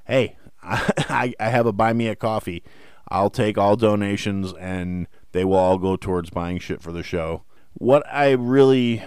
Hey, 0.04 0.36
I, 0.62 1.34
I 1.40 1.48
have 1.48 1.66
a 1.66 1.72
buy 1.72 1.92
me 1.92 2.08
a 2.08 2.16
coffee. 2.16 2.62
I'll 3.08 3.30
take 3.30 3.58
all 3.58 3.76
donations, 3.76 4.52
and 4.54 5.08
they 5.32 5.44
will 5.44 5.56
all 5.56 5.78
go 5.78 5.96
towards 5.96 6.30
buying 6.30 6.58
shit 6.58 6.82
for 6.82 6.92
the 6.92 7.02
show. 7.02 7.42
What 7.74 8.04
I 8.12 8.32
really 8.32 9.02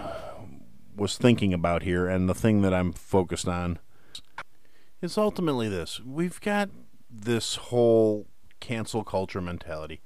was 0.96 1.16
thinking 1.16 1.54
about 1.54 1.82
here, 1.82 2.06
and 2.08 2.28
the 2.28 2.34
thing 2.34 2.62
that 2.62 2.74
I'm 2.74 2.92
focused 2.92 3.48
on, 3.48 3.78
is 5.00 5.16
ultimately 5.16 5.68
this: 5.68 6.00
we've 6.00 6.40
got 6.40 6.70
this 7.22 7.56
whole 7.56 8.26
cancel 8.60 9.04
culture 9.04 9.40
mentality. 9.40 10.00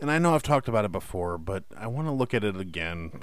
And 0.00 0.10
I 0.10 0.18
know 0.18 0.34
I've 0.34 0.42
talked 0.42 0.68
about 0.68 0.84
it 0.84 0.92
before, 0.92 1.38
but 1.38 1.64
I 1.76 1.86
want 1.86 2.08
to 2.08 2.12
look 2.12 2.34
at 2.34 2.44
it 2.44 2.56
again. 2.56 3.22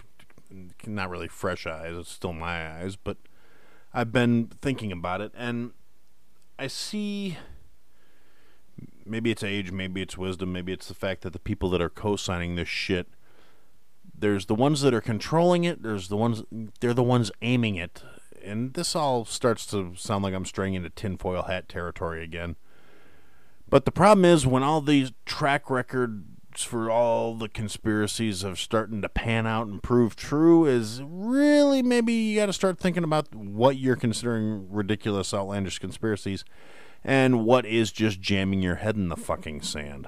Not 0.86 1.10
really 1.10 1.28
fresh 1.28 1.68
eyes, 1.68 1.96
it's 1.96 2.12
still 2.12 2.34
my 2.34 2.80
eyes, 2.80 2.96
but 2.96 3.18
I've 3.94 4.12
been 4.12 4.52
thinking 4.62 4.92
about 4.92 5.22
it 5.22 5.32
and 5.36 5.72
I 6.58 6.68
see 6.68 7.38
maybe 9.06 9.32
it's 9.32 9.44
age, 9.44 9.72
maybe 9.72 10.02
it's 10.02 10.18
wisdom, 10.18 10.52
maybe 10.52 10.72
it's 10.72 10.88
the 10.88 10.94
fact 10.94 11.22
that 11.22 11.34
the 11.34 11.40
people 11.40 11.70
that 11.70 11.82
are 11.82 11.90
co-signing 11.90 12.56
this 12.56 12.68
shit 12.68 13.08
there's 14.20 14.46
the 14.48 14.56
ones 14.56 14.82
that 14.82 14.94
are 14.94 15.02
controlling 15.02 15.64
it, 15.64 15.82
there's 15.82 16.10
the 16.10 16.18
ones 16.18 16.44
they're 16.80 16.94
the 16.94 17.04
ones 17.04 17.32
aiming 17.42 17.76
it. 17.76 18.04
And 18.44 18.74
this 18.74 18.96
all 18.96 19.26
starts 19.26 19.66
to 19.68 19.94
sound 19.96 20.24
like 20.24 20.34
I'm 20.34 20.46
straying 20.46 20.74
into 20.74 20.90
tinfoil 20.90 21.44
hat 21.44 21.70
territory 21.70 22.24
again. 22.24 22.56
But 23.70 23.86
the 23.86 23.92
problem 23.92 24.26
is 24.26 24.48
when 24.48 24.64
all 24.64 24.82
these 24.82 25.12
track 25.26 25.70
records 25.70 26.64
for 26.64 26.90
all 26.90 27.36
the 27.36 27.48
conspiracies 27.48 28.44
of 28.44 28.60
starting 28.60 29.02
to 29.02 29.10
pan 29.10 29.46
out 29.46 29.68
and 29.68 29.82
prove 29.82 30.16
true 30.16 30.66
is 30.66 31.02
really 31.04 31.82
maybe 31.82 32.12
you 32.12 32.40
got 32.40 32.48
to 32.48 32.54
start 32.54 32.80
thinking 32.80 33.04
about 33.04 33.34
what 33.34 33.78
you're 33.78 33.96
considering 33.96 34.68
ridiculous, 34.70 35.34
outlandish 35.34 35.80
conspiracies 35.80 36.44
and 37.04 37.46
what 37.46 37.66
is 37.66 37.92
just 37.92 38.20
jamming 38.20 38.62
your 38.62 38.76
head 38.76 38.96
in 38.96 39.10
the 39.10 39.16
fucking 39.16 39.62
sand. 39.62 40.08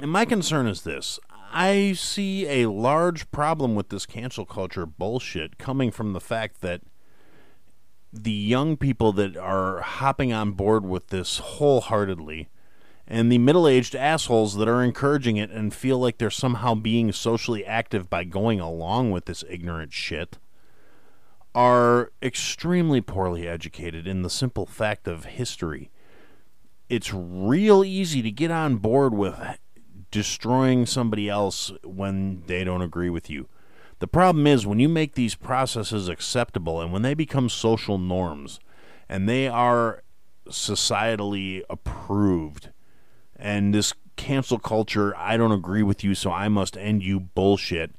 And 0.00 0.10
my 0.10 0.24
concern 0.24 0.66
is 0.66 0.82
this 0.82 1.18
I 1.52 1.92
see 1.92 2.46
a 2.46 2.70
large 2.70 3.30
problem 3.30 3.74
with 3.74 3.90
this 3.90 4.06
cancel 4.06 4.46
culture 4.46 4.86
bullshit 4.86 5.58
coming 5.58 5.90
from 5.90 6.12
the 6.12 6.20
fact 6.20 6.60
that 6.62 6.80
the 8.24 8.30
young 8.30 8.76
people 8.76 9.12
that 9.12 9.36
are 9.36 9.80
hopping 9.80 10.32
on 10.32 10.52
board 10.52 10.84
with 10.84 11.08
this 11.08 11.38
wholeheartedly 11.38 12.48
and 13.08 13.30
the 13.30 13.38
middle 13.38 13.68
aged 13.68 13.94
assholes 13.94 14.56
that 14.56 14.68
are 14.68 14.82
encouraging 14.82 15.36
it 15.36 15.50
and 15.50 15.72
feel 15.72 15.98
like 15.98 16.18
they're 16.18 16.30
somehow 16.30 16.74
being 16.74 17.12
socially 17.12 17.64
active 17.64 18.10
by 18.10 18.24
going 18.24 18.58
along 18.58 19.10
with 19.10 19.26
this 19.26 19.44
ignorant 19.48 19.92
shit 19.92 20.38
are 21.54 22.12
extremely 22.22 23.00
poorly 23.00 23.48
educated 23.48 24.06
in 24.06 24.22
the 24.22 24.28
simple 24.28 24.66
fact 24.66 25.08
of 25.08 25.24
history. 25.24 25.90
It's 26.88 27.14
real 27.14 27.82
easy 27.84 28.20
to 28.22 28.30
get 28.30 28.50
on 28.50 28.76
board 28.76 29.14
with 29.14 29.40
destroying 30.10 30.84
somebody 30.84 31.28
else 31.28 31.72
when 31.82 32.42
they 32.46 32.62
don't 32.64 32.82
agree 32.82 33.10
with 33.10 33.30
you. 33.30 33.48
The 33.98 34.06
problem 34.06 34.46
is 34.46 34.66
when 34.66 34.78
you 34.78 34.88
make 34.88 35.14
these 35.14 35.34
processes 35.34 36.08
acceptable 36.08 36.80
and 36.80 36.92
when 36.92 37.02
they 37.02 37.14
become 37.14 37.48
social 37.48 37.96
norms 37.96 38.60
and 39.08 39.28
they 39.28 39.48
are 39.48 40.02
societally 40.48 41.62
approved 41.70 42.70
and 43.34 43.74
this 43.74 43.94
cancel 44.16 44.58
culture, 44.58 45.16
I 45.16 45.36
don't 45.36 45.52
agree 45.52 45.82
with 45.82 46.04
you, 46.04 46.14
so 46.14 46.30
I 46.30 46.48
must 46.48 46.76
end 46.76 47.02
you 47.02 47.20
bullshit. 47.20 47.94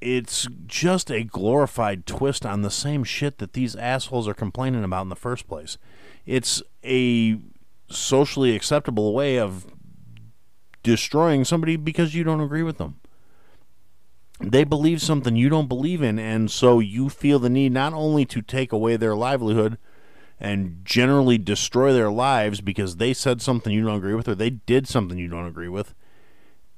It's 0.00 0.46
just 0.66 1.10
a 1.10 1.24
glorified 1.24 2.06
twist 2.06 2.46
on 2.46 2.62
the 2.62 2.70
same 2.70 3.04
shit 3.04 3.38
that 3.38 3.52
these 3.52 3.76
assholes 3.76 4.26
are 4.28 4.34
complaining 4.34 4.84
about 4.84 5.02
in 5.02 5.08
the 5.08 5.16
first 5.16 5.46
place. 5.46 5.78
It's 6.26 6.62
a 6.84 7.38
socially 7.88 8.54
acceptable 8.54 9.12
way 9.12 9.38
of 9.38 9.66
destroying 10.82 11.44
somebody 11.44 11.76
because 11.76 12.14
you 12.14 12.24
don't 12.24 12.40
agree 12.40 12.62
with 12.62 12.78
them 12.78 12.99
they 14.40 14.64
believe 14.64 15.02
something 15.02 15.36
you 15.36 15.48
don't 15.48 15.68
believe 15.68 16.02
in, 16.02 16.18
and 16.18 16.50
so 16.50 16.80
you 16.80 17.08
feel 17.08 17.38
the 17.38 17.50
need 17.50 17.72
not 17.72 17.92
only 17.92 18.24
to 18.26 18.40
take 18.40 18.72
away 18.72 18.96
their 18.96 19.14
livelihood 19.14 19.76
and 20.38 20.80
generally 20.82 21.36
destroy 21.36 21.92
their 21.92 22.10
lives 22.10 22.62
because 22.62 22.96
they 22.96 23.12
said 23.12 23.42
something 23.42 23.72
you 23.72 23.84
don't 23.84 23.98
agree 23.98 24.14
with 24.14 24.26
or 24.26 24.34
they 24.34 24.50
did 24.50 24.88
something 24.88 25.18
you 25.18 25.28
don't 25.28 25.46
agree 25.46 25.68
with, 25.68 25.94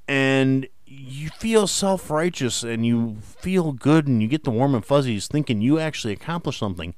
and 0.08 0.66
you 0.84 1.30
feel 1.30 1.66
self 1.66 2.10
righteous 2.10 2.62
and 2.62 2.84
you 2.84 3.16
feel 3.20 3.72
good 3.72 4.08
and 4.08 4.20
you 4.20 4.28
get 4.28 4.44
the 4.44 4.50
warm 4.50 4.74
and 4.74 4.84
fuzzies 4.84 5.28
thinking 5.28 5.60
you 5.60 5.78
actually 5.78 6.12
accomplished 6.12 6.58
something. 6.58 6.94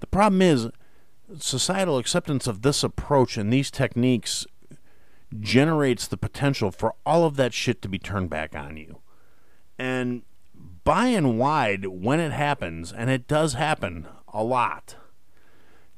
The 0.00 0.06
problem 0.06 0.42
is, 0.42 0.68
societal 1.38 1.98
acceptance 1.98 2.46
of 2.46 2.62
this 2.62 2.82
approach 2.82 3.36
and 3.36 3.52
these 3.52 3.70
techniques 3.70 4.46
generates 5.38 6.06
the 6.06 6.16
potential 6.16 6.70
for 6.70 6.94
all 7.04 7.24
of 7.24 7.36
that 7.36 7.54
shit 7.54 7.82
to 7.82 7.88
be 7.88 7.98
turned 7.98 8.30
back 8.30 8.56
on 8.56 8.76
you. 8.76 8.98
And 9.78 10.22
by 10.84 11.06
and 11.08 11.38
wide, 11.38 11.86
when 11.86 12.20
it 12.20 12.32
happens, 12.32 12.92
and 12.92 13.10
it 13.10 13.28
does 13.28 13.54
happen 13.54 14.08
a 14.32 14.42
lot, 14.42 14.96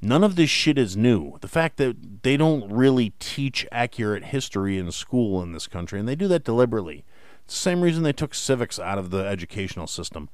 none 0.02 0.22
of 0.22 0.36
this 0.36 0.50
shit 0.50 0.76
is 0.78 0.96
new. 0.96 1.38
The 1.40 1.48
fact 1.48 1.76
that 1.78 2.22
they 2.22 2.36
don't 2.36 2.70
really 2.70 3.14
teach 3.18 3.66
accurate 3.72 4.24
history 4.24 4.78
in 4.78 4.92
school 4.92 5.42
in 5.42 5.52
this 5.52 5.66
country, 5.66 5.98
and 5.98 6.08
they 6.08 6.16
do 6.16 6.28
that 6.28 6.44
deliberately. 6.44 7.04
It's 7.44 7.54
the 7.54 7.60
same 7.60 7.80
reason 7.80 8.02
they 8.02 8.12
took 8.12 8.34
civics 8.34 8.78
out 8.78 8.98
of 8.98 9.10
the 9.10 9.24
educational 9.26 9.86
system. 9.86 10.28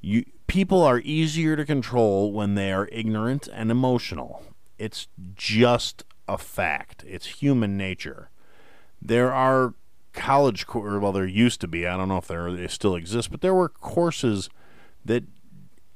You, 0.00 0.24
people 0.46 0.82
are 0.82 1.00
easier 1.00 1.56
to 1.56 1.64
control 1.64 2.32
when 2.32 2.54
they 2.54 2.72
are 2.72 2.88
ignorant 2.90 3.48
and 3.52 3.70
emotional. 3.70 4.42
It's 4.78 5.08
just 5.34 6.04
a 6.28 6.38
fact. 6.38 7.04
It's 7.06 7.26
human 7.26 7.76
nature. 7.76 8.30
There 9.00 9.32
are 9.32 9.74
college 10.18 10.66
course. 10.66 11.00
Well, 11.00 11.12
there 11.12 11.26
used 11.26 11.60
to 11.60 11.68
be. 11.68 11.86
I 11.86 11.96
don't 11.96 12.08
know 12.08 12.18
if 12.18 12.26
there 12.26 12.52
they 12.52 12.68
still 12.68 12.96
exist, 12.96 13.30
but 13.30 13.40
there 13.40 13.54
were 13.54 13.68
courses 13.68 14.50
that 15.04 15.24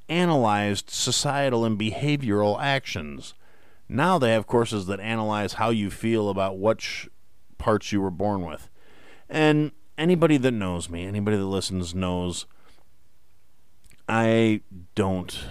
analyzed 0.09 0.91
societal 0.91 1.64
and 1.64 1.79
behavioral 1.79 2.62
actions. 2.62 3.35
Now 3.88 4.19
they 4.19 4.33
have 4.33 4.47
courses 4.47 4.87
that 4.87 5.00
analyze 5.00 5.55
how 5.55 5.71
you 5.71 5.91
feel 5.91 6.29
about 6.29 6.59
which 6.59 7.09
parts 7.59 7.93
you 7.93 8.00
were 8.00 8.11
born 8.11 8.45
with. 8.47 8.71
And 9.29 9.73
anybody 9.99 10.37
that 10.38 10.52
knows 10.52 10.88
me, 10.88 11.05
anybody 11.05 11.37
that 11.37 11.45
listens 11.45 11.95
knows 11.95 12.47
I 14.09 14.61
don't 14.95 15.45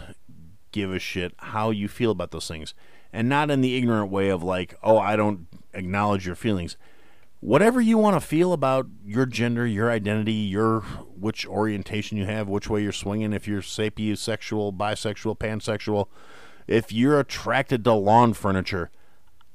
give 0.72 0.94
a 0.94 1.00
shit 1.00 1.34
how 1.38 1.72
you 1.72 1.88
feel 1.88 2.12
about 2.12 2.32
those 2.32 2.48
things. 2.48 2.74
And 3.12 3.28
not 3.28 3.52
in 3.52 3.60
the 3.62 3.76
ignorant 3.76 4.10
way 4.10 4.30
of 4.30 4.42
like, 4.42 4.76
oh, 4.82 4.98
I 4.98 5.16
don't 5.18 5.48
acknowledge 5.74 6.26
your 6.26 6.36
feelings 6.36 6.78
whatever 7.42 7.82
you 7.82 7.98
want 7.98 8.16
to 8.16 8.26
feel 8.26 8.54
about 8.54 8.88
your 9.04 9.26
gender, 9.26 9.68
your 9.68 9.92
identity, 9.92 10.32
your 10.32 10.82
which 10.82 11.46
orientation 11.46 12.18
you 12.18 12.26
have, 12.26 12.48
which 12.48 12.70
way 12.70 12.82
you're 12.82 12.92
swinging, 12.92 13.34
if 13.34 13.48
you're 13.48 13.62
sapiosexual, 13.62 14.76
bisexual, 14.78 15.38
pansexual, 15.38 16.08
if 16.68 16.94
you're 16.94 17.20
attracted 17.20 17.84
to 17.84 17.94
lawn 17.94 18.34
furniture, 18.34 18.90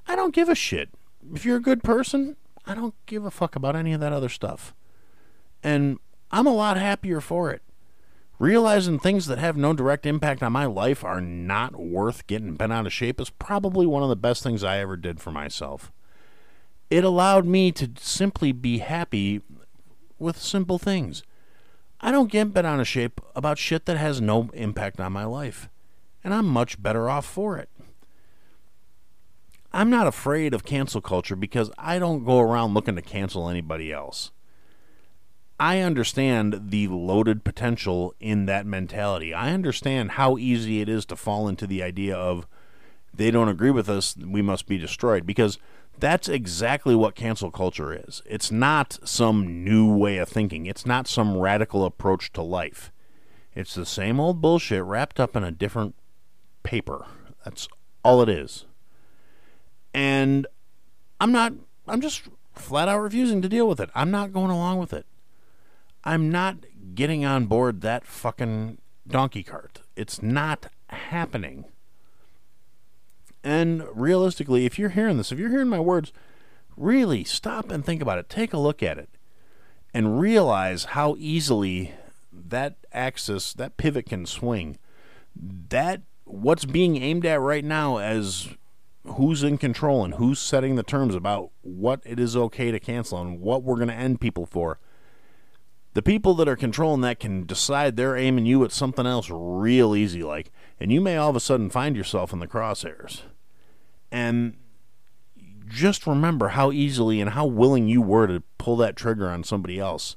I 0.06 0.16
don't 0.16 0.34
give 0.34 0.48
a 0.48 0.54
shit. 0.54 0.90
If 1.32 1.44
you're 1.44 1.56
a 1.56 1.62
good 1.62 1.82
person, 1.82 2.36
I 2.66 2.74
don't 2.74 2.94
give 3.06 3.24
a 3.24 3.30
fuck 3.30 3.56
about 3.56 3.76
any 3.76 3.92
of 3.92 4.00
that 4.00 4.12
other 4.12 4.28
stuff. 4.28 4.74
And 5.62 5.98
I'm 6.30 6.46
a 6.46 6.54
lot 6.54 6.76
happier 6.76 7.20
for 7.20 7.50
it. 7.50 7.62
Realizing 8.38 8.98
things 8.98 9.26
that 9.26 9.38
have 9.38 9.56
no 9.56 9.72
direct 9.72 10.04
impact 10.04 10.42
on 10.42 10.52
my 10.52 10.66
life 10.66 11.02
are 11.02 11.22
not 11.22 11.76
worth 11.76 12.26
getting 12.26 12.54
bent 12.54 12.72
out 12.72 12.84
of 12.84 12.92
shape 12.92 13.20
is 13.20 13.30
probably 13.30 13.86
one 13.86 14.02
of 14.02 14.10
the 14.10 14.16
best 14.16 14.42
things 14.42 14.62
I 14.62 14.78
ever 14.78 14.96
did 14.96 15.20
for 15.20 15.30
myself. 15.30 15.90
It 16.88 17.04
allowed 17.04 17.46
me 17.46 17.72
to 17.72 17.90
simply 17.98 18.52
be 18.52 18.78
happy 18.78 19.42
with 20.18 20.40
simple 20.40 20.78
things. 20.78 21.22
I 22.00 22.12
don't 22.12 22.30
get 22.30 22.52
bent 22.52 22.66
out 22.66 22.80
of 22.80 22.86
shape 22.86 23.20
about 23.34 23.58
shit 23.58 23.86
that 23.86 23.96
has 23.96 24.20
no 24.20 24.50
impact 24.54 25.00
on 25.00 25.12
my 25.12 25.24
life, 25.24 25.68
and 26.22 26.32
I'm 26.32 26.46
much 26.46 26.80
better 26.82 27.08
off 27.08 27.24
for 27.24 27.56
it. 27.58 27.68
I'm 29.72 29.90
not 29.90 30.06
afraid 30.06 30.54
of 30.54 30.64
cancel 30.64 31.00
culture 31.00 31.36
because 31.36 31.70
I 31.76 31.98
don't 31.98 32.24
go 32.24 32.40
around 32.40 32.74
looking 32.74 32.96
to 32.96 33.02
cancel 33.02 33.48
anybody 33.48 33.92
else. 33.92 34.30
I 35.58 35.80
understand 35.80 36.70
the 36.70 36.88
loaded 36.88 37.44
potential 37.44 38.14
in 38.20 38.46
that 38.46 38.66
mentality. 38.66 39.32
I 39.32 39.52
understand 39.52 40.12
how 40.12 40.36
easy 40.36 40.80
it 40.80 40.88
is 40.88 41.06
to 41.06 41.16
fall 41.16 41.48
into 41.48 41.66
the 41.66 41.82
idea 41.82 42.14
of 42.14 42.46
they 43.12 43.30
don't 43.30 43.48
agree 43.48 43.70
with 43.70 43.88
us, 43.88 44.14
we 44.16 44.42
must 44.42 44.66
be 44.66 44.76
destroyed 44.76 45.26
because 45.26 45.58
that's 45.98 46.28
exactly 46.28 46.94
what 46.94 47.14
cancel 47.14 47.50
culture 47.50 47.92
is. 47.92 48.22
It's 48.26 48.50
not 48.50 48.98
some 49.04 49.64
new 49.64 49.94
way 49.94 50.18
of 50.18 50.28
thinking. 50.28 50.66
It's 50.66 50.86
not 50.86 51.08
some 51.08 51.36
radical 51.36 51.84
approach 51.84 52.32
to 52.34 52.42
life. 52.42 52.92
It's 53.54 53.74
the 53.74 53.86
same 53.86 54.20
old 54.20 54.40
bullshit 54.40 54.82
wrapped 54.82 55.18
up 55.18 55.34
in 55.34 55.42
a 55.42 55.50
different 55.50 55.94
paper. 56.62 57.06
That's 57.44 57.68
all 58.04 58.20
it 58.22 58.28
is. 58.28 58.66
And 59.94 60.46
I'm 61.20 61.32
not 61.32 61.54
I'm 61.88 62.00
just 62.00 62.22
flat 62.54 62.88
out 62.88 62.98
refusing 62.98 63.40
to 63.42 63.48
deal 63.48 63.68
with 63.68 63.80
it. 63.80 63.90
I'm 63.94 64.10
not 64.10 64.32
going 64.32 64.50
along 64.50 64.78
with 64.78 64.92
it. 64.92 65.06
I'm 66.04 66.30
not 66.30 66.56
getting 66.94 67.24
on 67.24 67.46
board 67.46 67.80
that 67.80 68.04
fucking 68.04 68.78
donkey 69.08 69.42
cart. 69.42 69.80
It's 69.96 70.22
not 70.22 70.66
happening. 70.88 71.64
And 73.46 73.84
realistically, 73.94 74.66
if 74.66 74.76
you're 74.76 74.88
hearing 74.88 75.18
this, 75.18 75.30
if 75.30 75.38
you're 75.38 75.50
hearing 75.50 75.68
my 75.68 75.78
words, 75.78 76.12
really 76.76 77.22
stop 77.22 77.70
and 77.70 77.84
think 77.84 78.02
about 78.02 78.18
it. 78.18 78.28
Take 78.28 78.52
a 78.52 78.58
look 78.58 78.82
at 78.82 78.98
it 78.98 79.08
and 79.94 80.18
realize 80.18 80.86
how 80.86 81.14
easily 81.16 81.92
that 82.32 82.74
axis, 82.92 83.52
that 83.52 83.76
pivot 83.76 84.06
can 84.06 84.26
swing. 84.26 84.78
That 85.36 86.02
what's 86.24 86.64
being 86.64 86.96
aimed 86.96 87.24
at 87.24 87.40
right 87.40 87.64
now 87.64 87.98
as 87.98 88.48
who's 89.04 89.44
in 89.44 89.58
control 89.58 90.04
and 90.04 90.14
who's 90.14 90.40
setting 90.40 90.74
the 90.74 90.82
terms 90.82 91.14
about 91.14 91.52
what 91.62 92.00
it 92.04 92.18
is 92.18 92.36
okay 92.36 92.72
to 92.72 92.80
cancel 92.80 93.20
and 93.20 93.40
what 93.40 93.62
we're 93.62 93.76
going 93.76 93.86
to 93.86 93.94
end 93.94 94.20
people 94.20 94.44
for 94.44 94.80
the 95.94 96.02
people 96.02 96.34
that 96.34 96.48
are 96.48 96.56
controlling 96.56 97.02
that 97.02 97.20
can 97.20 97.46
decide 97.46 97.96
they're 97.96 98.16
aiming 98.16 98.44
you 98.44 98.64
at 98.64 98.72
something 98.72 99.06
else 99.06 99.30
real 99.30 99.94
easy 99.94 100.24
like 100.24 100.50
and 100.80 100.90
you 100.90 101.00
may 101.00 101.16
all 101.16 101.30
of 101.30 101.36
a 101.36 101.40
sudden 101.40 101.70
find 101.70 101.96
yourself 101.96 102.32
in 102.32 102.40
the 102.40 102.48
crosshairs 102.48 103.22
and 104.10 104.56
just 105.66 106.06
remember 106.06 106.48
how 106.48 106.70
easily 106.70 107.20
and 107.20 107.30
how 107.30 107.46
willing 107.46 107.88
you 107.88 108.00
were 108.00 108.26
to 108.26 108.42
pull 108.58 108.76
that 108.76 108.96
trigger 108.96 109.28
on 109.28 109.44
somebody 109.44 109.78
else. 109.78 110.16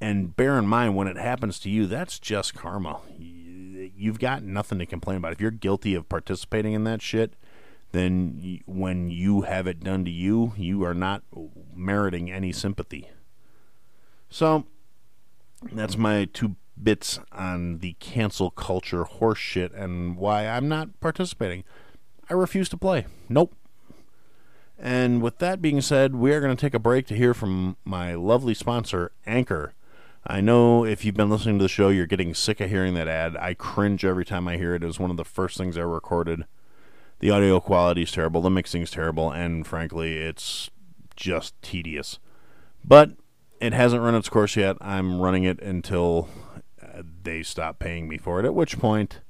And 0.00 0.36
bear 0.36 0.58
in 0.58 0.66
mind 0.66 0.96
when 0.96 1.06
it 1.06 1.16
happens 1.16 1.58
to 1.60 1.70
you 1.70 1.86
that's 1.86 2.18
just 2.18 2.54
karma. 2.54 3.00
You've 3.18 4.18
got 4.18 4.42
nothing 4.42 4.78
to 4.80 4.86
complain 4.86 5.18
about. 5.18 5.32
If 5.32 5.40
you're 5.40 5.50
guilty 5.50 5.94
of 5.94 6.08
participating 6.08 6.72
in 6.72 6.84
that 6.84 7.02
shit 7.02 7.34
then 7.92 8.60
when 8.66 9.08
you 9.08 9.42
have 9.42 9.68
it 9.68 9.78
done 9.80 10.04
to 10.04 10.10
you 10.10 10.52
you 10.56 10.82
are 10.84 10.94
not 10.94 11.22
meriting 11.74 12.30
any 12.30 12.52
sympathy. 12.52 13.08
So 14.28 14.66
that's 15.72 15.96
my 15.96 16.24
two 16.24 16.56
bits 16.82 17.20
on 17.30 17.78
the 17.78 17.92
cancel 18.00 18.50
culture 18.50 19.04
horseshit 19.04 19.72
and 19.80 20.16
why 20.16 20.48
I'm 20.48 20.68
not 20.68 21.00
participating. 21.00 21.62
I 22.28 22.34
refuse 22.34 22.68
to 22.70 22.76
play. 22.76 23.06
Nope. 23.28 23.54
And 24.78 25.22
with 25.22 25.38
that 25.38 25.62
being 25.62 25.80
said, 25.80 26.14
we 26.14 26.32
are 26.32 26.40
going 26.40 26.54
to 26.54 26.60
take 26.60 26.74
a 26.74 26.78
break 26.78 27.06
to 27.06 27.16
hear 27.16 27.32
from 27.32 27.76
my 27.84 28.14
lovely 28.14 28.54
sponsor, 28.54 29.12
Anchor. 29.26 29.74
I 30.26 30.40
know 30.40 30.84
if 30.84 31.04
you've 31.04 31.14
been 31.14 31.30
listening 31.30 31.58
to 31.58 31.64
the 31.64 31.68
show, 31.68 31.90
you're 31.90 32.06
getting 32.06 32.34
sick 32.34 32.60
of 32.60 32.70
hearing 32.70 32.94
that 32.94 33.08
ad. 33.08 33.36
I 33.36 33.54
cringe 33.54 34.04
every 34.04 34.24
time 34.24 34.48
I 34.48 34.56
hear 34.56 34.74
it. 34.74 34.82
It 34.82 34.86
was 34.86 34.98
one 34.98 35.10
of 35.10 35.16
the 35.16 35.24
first 35.24 35.58
things 35.58 35.76
I 35.76 35.82
recorded. 35.82 36.44
The 37.20 37.30
audio 37.30 37.60
quality 37.60 38.02
is 38.02 38.12
terrible, 38.12 38.40
the 38.40 38.50
mixing 38.50 38.82
is 38.82 38.90
terrible, 38.90 39.30
and 39.30 39.66
frankly, 39.66 40.18
it's 40.18 40.70
just 41.14 41.60
tedious. 41.62 42.18
But 42.84 43.12
it 43.60 43.72
hasn't 43.72 44.02
run 44.02 44.14
its 44.14 44.28
course 44.28 44.56
yet. 44.56 44.76
I'm 44.80 45.20
running 45.20 45.44
it 45.44 45.60
until 45.60 46.28
uh, 46.82 47.02
they 47.22 47.42
stop 47.42 47.78
paying 47.78 48.08
me 48.08 48.18
for 48.18 48.40
it, 48.40 48.44
at 48.44 48.54
which 48.54 48.78
point 48.78 49.20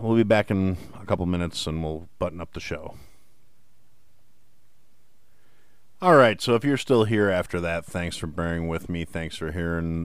we'll 0.00 0.16
be 0.16 0.22
back 0.22 0.50
in 0.50 0.76
a 1.00 1.06
couple 1.06 1.26
minutes 1.26 1.66
and 1.66 1.82
we'll 1.82 2.08
button 2.18 2.40
up 2.40 2.52
the 2.52 2.60
show. 2.60 2.96
All 6.00 6.14
right, 6.14 6.40
so 6.40 6.54
if 6.54 6.64
you're 6.64 6.76
still 6.76 7.04
here 7.04 7.28
after 7.28 7.60
that, 7.60 7.84
thanks 7.84 8.16
for 8.16 8.28
bearing 8.28 8.68
with 8.68 8.88
me. 8.88 9.04
Thanks 9.04 9.36
for 9.36 9.50
hearing 9.50 10.04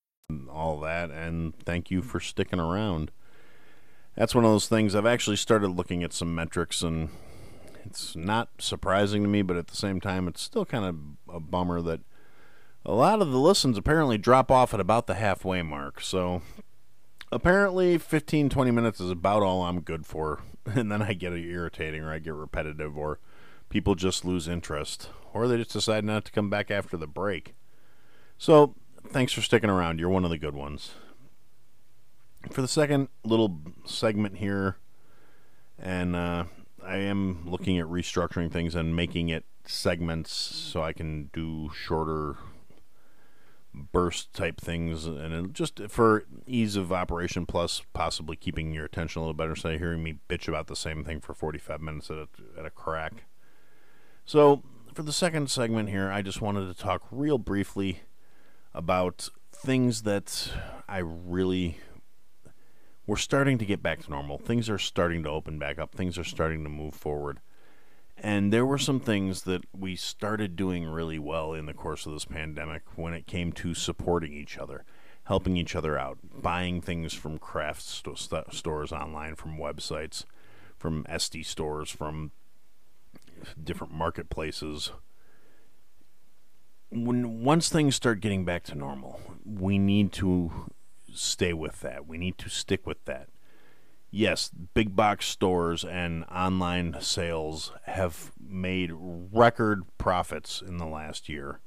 all 0.49 0.79
that, 0.81 1.09
and 1.11 1.55
thank 1.59 1.91
you 1.91 2.01
for 2.01 2.19
sticking 2.19 2.59
around. 2.59 3.11
That's 4.15 4.35
one 4.35 4.45
of 4.45 4.51
those 4.51 4.67
things 4.67 4.93
I've 4.93 5.05
actually 5.05 5.37
started 5.37 5.69
looking 5.69 6.03
at 6.03 6.13
some 6.13 6.35
metrics, 6.35 6.81
and 6.81 7.09
it's 7.85 8.15
not 8.15 8.49
surprising 8.59 9.23
to 9.23 9.29
me, 9.29 9.41
but 9.41 9.57
at 9.57 9.67
the 9.67 9.77
same 9.77 9.99
time, 10.01 10.27
it's 10.27 10.41
still 10.41 10.65
kind 10.65 10.85
of 10.85 11.35
a 11.35 11.39
bummer 11.39 11.81
that 11.81 12.01
a 12.85 12.93
lot 12.93 13.21
of 13.21 13.31
the 13.31 13.39
listens 13.39 13.77
apparently 13.77 14.17
drop 14.17 14.51
off 14.51 14.73
at 14.73 14.79
about 14.79 15.07
the 15.07 15.15
halfway 15.15 15.61
mark. 15.61 16.01
So 16.01 16.41
apparently 17.31 17.97
15 17.97 18.49
20 18.49 18.71
minutes 18.71 18.99
is 18.99 19.09
about 19.09 19.43
all 19.43 19.63
I'm 19.63 19.81
good 19.81 20.05
for 20.05 20.41
and 20.65 20.91
then 20.91 21.01
I 21.01 21.13
get 21.13 21.33
irritating 21.33 22.03
or 22.03 22.11
I 22.11 22.19
get 22.19 22.33
repetitive 22.33 22.97
or 22.97 23.19
people 23.69 23.95
just 23.95 24.25
lose 24.25 24.47
interest 24.47 25.09
or 25.33 25.47
they 25.47 25.57
just 25.57 25.73
decide 25.73 26.03
not 26.03 26.25
to 26.25 26.31
come 26.31 26.49
back 26.49 26.69
after 26.69 26.97
the 26.97 27.07
break. 27.07 27.55
So 28.37 28.75
thanks 29.11 29.33
for 29.33 29.41
sticking 29.41 29.69
around. 29.69 29.99
You're 29.99 30.09
one 30.09 30.23
of 30.23 30.29
the 30.29 30.37
good 30.37 30.55
ones. 30.55 30.91
For 32.49 32.61
the 32.61 32.67
second 32.67 33.09
little 33.23 33.59
segment 33.85 34.37
here, 34.37 34.77
and 35.77 36.15
uh, 36.15 36.45
I 36.83 36.97
am 36.97 37.49
looking 37.49 37.77
at 37.77 37.85
restructuring 37.85 38.51
things 38.51 38.73
and 38.73 38.95
making 38.95 39.29
it 39.29 39.45
segments 39.65 40.31
so 40.31 40.81
I 40.81 40.93
can 40.93 41.29
do 41.33 41.69
shorter 41.75 42.37
burst 43.73 44.33
type 44.33 44.59
things 44.59 45.05
and 45.05 45.53
just 45.53 45.79
for 45.87 46.25
ease 46.45 46.75
of 46.75 46.91
operation 46.91 47.45
plus 47.45 47.81
possibly 47.93 48.35
keeping 48.35 48.73
your 48.73 48.83
attention 48.83 49.19
a 49.19 49.23
little 49.23 49.33
better 49.33 49.51
instead 49.51 49.73
of 49.73 49.79
hearing 49.79 50.03
me 50.03 50.19
bitch 50.27 50.49
about 50.49 50.67
the 50.67 50.75
same 50.75 51.05
thing 51.05 51.21
for 51.21 51.33
45 51.33 51.79
minutes 51.79 52.11
at 52.11 52.17
a, 52.17 52.27
at 52.59 52.65
a 52.65 52.69
crack 52.69 53.23
so 54.25 54.61
for 54.93 55.03
the 55.03 55.13
second 55.13 55.49
segment 55.49 55.87
here 55.87 56.11
i 56.11 56.21
just 56.21 56.41
wanted 56.41 56.67
to 56.67 56.73
talk 56.73 57.03
real 57.11 57.37
briefly 57.37 58.01
about 58.73 59.29
things 59.51 60.03
that 60.03 60.51
I 60.87 60.99
really 60.99 61.77
we're 63.07 63.17
starting 63.17 63.57
to 63.57 63.65
get 63.65 63.83
back 63.83 64.01
to 64.03 64.09
normal. 64.09 64.37
Things 64.37 64.69
are 64.69 64.77
starting 64.77 65.23
to 65.23 65.29
open 65.29 65.59
back 65.59 65.79
up. 65.79 65.93
Things 65.93 66.17
are 66.17 66.23
starting 66.23 66.63
to 66.63 66.69
move 66.69 66.93
forward. 66.93 67.39
And 68.15 68.53
there 68.53 68.65
were 68.65 68.77
some 68.77 68.99
things 68.99 69.41
that 69.41 69.63
we 69.77 69.95
started 69.95 70.55
doing 70.55 70.85
really 70.85 71.17
well 71.17 71.53
in 71.53 71.65
the 71.65 71.73
course 71.73 72.05
of 72.05 72.13
this 72.13 72.25
pandemic 72.25 72.83
when 72.95 73.13
it 73.13 73.25
came 73.25 73.51
to 73.53 73.73
supporting 73.73 74.31
each 74.33 74.57
other, 74.57 74.85
helping 75.23 75.57
each 75.57 75.75
other 75.75 75.97
out, 75.97 76.19
buying 76.41 76.81
things 76.81 77.13
from 77.13 77.39
craft 77.39 77.81
st- 77.81 78.53
stores 78.53 78.91
online, 78.91 79.35
from 79.35 79.57
websites, 79.57 80.23
from 80.77 81.03
Etsy 81.05 81.43
stores, 81.43 81.89
from 81.89 82.31
different 83.61 83.91
marketplaces, 83.91 84.91
when 86.91 87.43
once 87.43 87.69
things 87.69 87.95
start 87.95 88.19
getting 88.21 88.45
back 88.45 88.63
to 88.63 88.75
normal, 88.75 89.19
we 89.45 89.79
need 89.79 90.11
to 90.13 90.69
stay 91.13 91.53
with 91.53 91.81
that. 91.81 92.07
We 92.07 92.17
need 92.17 92.37
to 92.39 92.49
stick 92.49 92.85
with 92.85 93.03
that. 93.05 93.29
Yes, 94.13 94.49
big 94.73 94.93
box 94.95 95.25
stores 95.27 95.85
and 95.85 96.25
online 96.25 96.97
sales 96.99 97.71
have 97.83 98.33
made 98.39 98.91
record 98.93 99.83
profits 99.97 100.61
in 100.61 100.77
the 100.77 100.85
last 100.85 101.29
year. 101.29 101.61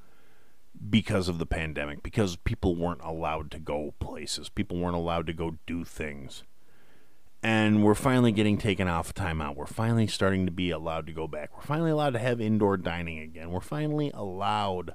because 0.90 1.28
of 1.28 1.38
the 1.38 1.46
pandemic, 1.46 2.02
because 2.02 2.36
people 2.36 2.74
weren't 2.76 3.00
allowed 3.02 3.50
to 3.52 3.58
go 3.58 3.94
places, 4.00 4.48
people 4.48 4.76
weren't 4.78 4.96
allowed 4.96 5.26
to 5.26 5.32
go 5.32 5.56
do 5.66 5.84
things. 5.84 6.42
And 7.42 7.84
we're 7.84 7.94
finally 7.94 8.32
getting 8.32 8.56
taken 8.56 8.88
off 8.88 9.12
timeout. 9.12 9.54
We're 9.54 9.66
finally 9.66 10.06
starting 10.06 10.46
to 10.46 10.52
be 10.52 10.70
allowed 10.70 11.06
to 11.08 11.12
go 11.12 11.28
back. 11.28 11.54
We're 11.54 11.62
finally 11.62 11.90
allowed 11.90 12.14
to 12.14 12.18
have 12.18 12.40
indoor 12.40 12.78
dining 12.78 13.18
again. 13.18 13.50
We're 13.50 13.60
finally 13.60 14.10
allowed. 14.14 14.94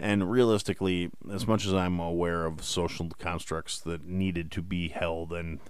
And 0.00 0.30
realistically, 0.30 1.10
as 1.30 1.46
much 1.46 1.66
as 1.66 1.74
I'm 1.74 2.00
aware 2.00 2.46
of 2.46 2.64
social 2.64 3.10
constructs 3.18 3.78
that 3.80 4.06
needed 4.06 4.50
to 4.52 4.62
be 4.62 4.88
held 4.88 5.30
and 5.30 5.60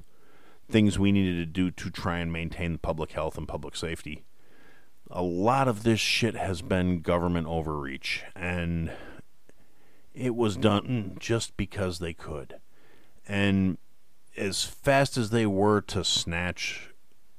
things 0.70 1.00
we 1.00 1.10
needed 1.10 1.36
to 1.38 1.46
do 1.46 1.72
to 1.72 1.90
try 1.90 2.20
and 2.20 2.32
maintain 2.32 2.78
public 2.78 3.10
health 3.10 3.36
and 3.36 3.48
public 3.48 3.74
safety, 3.74 4.22
a 5.10 5.20
lot 5.20 5.66
of 5.66 5.82
this 5.82 5.98
shit 5.98 6.36
has 6.36 6.62
been 6.62 7.00
government 7.00 7.48
overreach. 7.48 8.22
And 8.36 8.92
it 10.14 10.36
was 10.36 10.56
done 10.56 11.16
just 11.18 11.56
because 11.56 11.98
they 11.98 12.12
could. 12.12 12.60
And 13.26 13.78
as 14.36 14.62
fast 14.62 15.16
as 15.16 15.30
they 15.30 15.44
were 15.44 15.80
to 15.80 16.04
snatch 16.04 16.90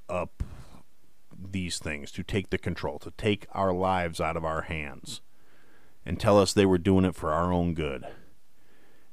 up 0.09 0.43
these 1.41 1.79
things, 1.79 2.11
to 2.11 2.23
take 2.23 2.49
the 2.49 2.57
control, 2.57 2.99
to 2.99 3.11
take 3.11 3.47
our 3.53 3.71
lives 3.71 4.19
out 4.19 4.35
of 4.35 4.43
our 4.43 4.63
hands, 4.63 5.21
and 6.05 6.19
tell 6.19 6.39
us 6.39 6.53
they 6.53 6.65
were 6.65 6.77
doing 6.77 7.05
it 7.05 7.15
for 7.15 7.31
our 7.31 7.51
own 7.51 7.73
good. 7.73 8.05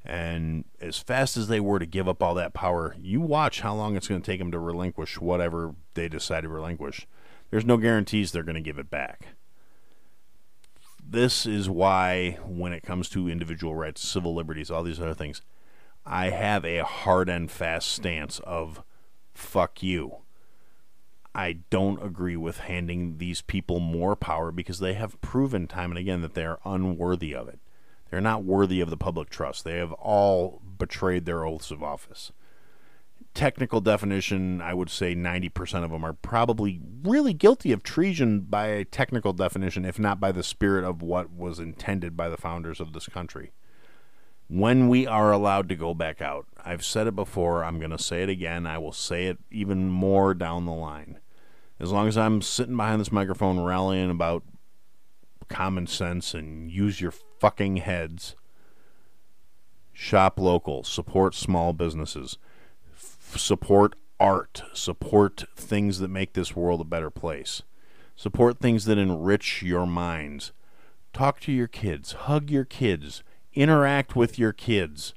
And 0.05 0.65
as 0.81 0.99
fast 0.99 1.37
as 1.37 1.49
they 1.49 1.61
were 1.61 1.79
to 1.79 1.87
give 1.87 2.09
up 2.09 2.23
all 2.23 2.35
that 2.35 2.55
power, 2.55 2.97
you 2.99 3.21
watch 3.21 3.61
how 3.61 3.75
long 3.75 3.97
it's 3.97 4.09
going 4.09 4.23
to 4.23 4.27
take 4.27 4.39
them 4.39 4.53
to 4.53 4.59
relinquish 4.59 5.21
whatever 5.21 5.75
they 5.95 6.09
decide 6.09 6.43
to 6.43 6.49
relinquish. 6.49 7.07
There's 7.51 7.65
no 7.65 7.77
guarantees 7.77 8.33
they're 8.33 8.43
going 8.43 8.55
to 8.55 8.61
give 8.61 8.79
it 8.79 8.91
back 8.91 9.29
this 11.11 11.47
is 11.47 11.71
why, 11.71 12.39
when 12.45 12.73
it 12.73 12.83
comes 12.83 13.09
to 13.11 13.31
individual 13.31 13.75
rights, 13.75 14.07
civil 14.07 14.35
liberties, 14.35 14.71
all 14.71 14.83
these 14.83 15.01
other 15.01 15.15
things, 15.15 15.41
I 16.05 16.31
have 16.31 16.65
a 16.65 16.85
hard 16.85 17.29
and 17.29 17.51
fast 17.51 17.89
stance 17.89 18.41
of 18.41 18.83
fuck 19.33 19.83
you. 19.83 20.19
I 21.39 21.59
don't 21.71 22.03
agree 22.03 22.37
with 22.37 22.59
handing 22.59 23.19
these 23.19 23.43
people 23.43 23.79
more 23.79 24.17
power 24.17 24.51
because 24.51 24.81
they 24.81 24.95
have 24.95 25.21
proven 25.21 25.69
time 25.69 25.93
and 25.93 25.99
again 25.99 26.21
that 26.23 26.35
they 26.35 26.45
are 26.45 26.59
unworthy 26.65 27.33
of 27.33 27.47
it. 27.49 27.61
They're 28.11 28.21
not 28.21 28.43
worthy 28.43 28.81
of 28.81 28.91
the 28.91 28.97
public 28.97 29.31
trust. 29.31 29.63
They 29.63 29.77
have 29.77 29.93
all 29.93 30.61
betrayed 30.79 31.27
their 31.27 31.45
oaths 31.45 31.71
of 31.71 31.83
office 31.83 32.33
technical 33.35 33.81
definition, 33.81 34.61
I 34.61 34.75
would 34.75 34.91
say 34.91 35.15
90% 35.15 35.85
of 35.85 35.93
them 35.93 36.05
are 36.05 36.13
probably 36.13 36.81
really 37.05 37.33
guilty 37.33 37.71
of 37.71 37.85
treason 37.85 38.41
by 38.41 38.67
a 38.67 38.85
technical 38.85 39.33
definition, 39.33 39.85
if 39.85 39.97
not 39.97 40.19
by 40.19 40.33
the 40.33 40.43
spirit 40.43 40.85
of 40.85 41.03
what 41.03 41.31
was 41.31 41.61
intended 41.61 42.17
by 42.17 42.29
the 42.29 42.37
founders 42.37 42.81
of 42.81 42.93
this 42.93 43.07
country. 43.07 43.53
When 44.49 44.89
we 44.89 45.07
are 45.07 45.31
allowed 45.31 45.69
to 45.69 45.77
go 45.77 45.95
back 45.95 46.21
out, 46.21 46.47
I've 46.65 46.85
said 46.85 47.07
it 47.07 47.15
before, 47.15 47.63
I'm 47.63 47.79
going 47.79 47.93
to 47.93 47.99
say 47.99 48.25
it 48.25 48.29
again, 48.29 48.67
I 48.67 48.79
will 48.79 48.93
say 48.93 49.27
it 49.27 49.39
even 49.53 49.89
more 49.89 50.35
down 50.35 50.65
the 50.65 50.73
line. 50.73 51.21
As 51.81 51.93
long 51.93 52.09
as 52.09 52.17
I'm 52.19 52.43
sitting 52.43 52.77
behind 52.77 53.01
this 53.01 53.13
microphone 53.13 53.61
rallying 53.61 54.11
about 54.11 54.43
common 55.49 55.87
sense 55.87 56.35
and 56.35 56.71
use 56.71 57.01
your 57.01 57.13
fucking 57.41 57.79
heads, 57.79 58.35
shop 59.93 60.39
local, 60.39 60.85
support 60.85 61.35
small 61.35 61.73
businesses 61.73 62.39
support 63.37 63.95
art, 64.19 64.63
support 64.73 65.45
things 65.55 65.99
that 65.99 66.09
make 66.09 66.33
this 66.33 66.57
world 66.57 66.81
a 66.81 66.85
better 66.85 67.11
place, 67.11 67.63
support 68.17 68.59
things 68.59 68.85
that 68.87 68.99
enrich 68.99 69.63
your 69.63 69.87
minds. 69.87 70.53
Talk 71.13 71.41
to 71.41 71.53
your 71.53 71.69
kids, 71.69 72.13
hug 72.13 72.51
your 72.51 72.65
kids, 72.65 73.23
interact 73.55 74.17
with 74.17 74.39
your 74.39 74.53
kids. 74.53 75.15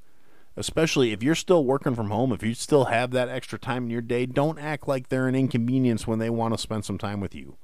Especially 0.61 1.11
if 1.11 1.23
you're 1.23 1.33
still 1.33 1.65
working 1.65 1.95
from 1.95 2.11
home, 2.11 2.31
if 2.31 2.43
you 2.43 2.53
still 2.53 2.85
have 2.85 3.09
that 3.09 3.29
extra 3.29 3.57
time 3.57 3.85
in 3.85 3.89
your 3.89 3.99
day, 3.99 4.27
don't 4.27 4.59
act 4.59 4.87
like 4.87 5.09
they're 5.09 5.27
an 5.27 5.33
inconvenience 5.33 6.05
when 6.05 6.19
they 6.19 6.29
want 6.29 6.53
to 6.53 6.57
spend 6.59 6.85
some 6.85 6.99
time 6.99 7.19
with 7.19 7.33
you. 7.33 7.57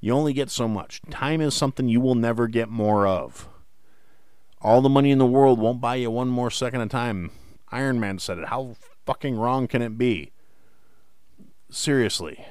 You 0.00 0.14
only 0.14 0.32
get 0.32 0.48
so 0.48 0.66
much. 0.66 1.02
Time 1.10 1.42
is 1.42 1.52
something 1.52 1.86
you 1.86 2.00
will 2.00 2.14
never 2.14 2.48
get 2.48 2.70
more 2.70 3.06
of. 3.06 3.46
All 4.62 4.80
the 4.80 4.88
money 4.88 5.10
in 5.10 5.18
the 5.18 5.26
world 5.26 5.58
won't 5.58 5.82
buy 5.82 5.96
you 5.96 6.10
one 6.10 6.28
more 6.28 6.50
second 6.50 6.80
of 6.80 6.88
time. 6.88 7.30
Iron 7.70 8.00
Man 8.00 8.18
said 8.18 8.38
it. 8.38 8.48
How 8.48 8.74
fucking 9.04 9.36
wrong 9.36 9.68
can 9.68 9.82
it 9.82 9.98
be? 9.98 10.32
Seriously. 11.70 12.46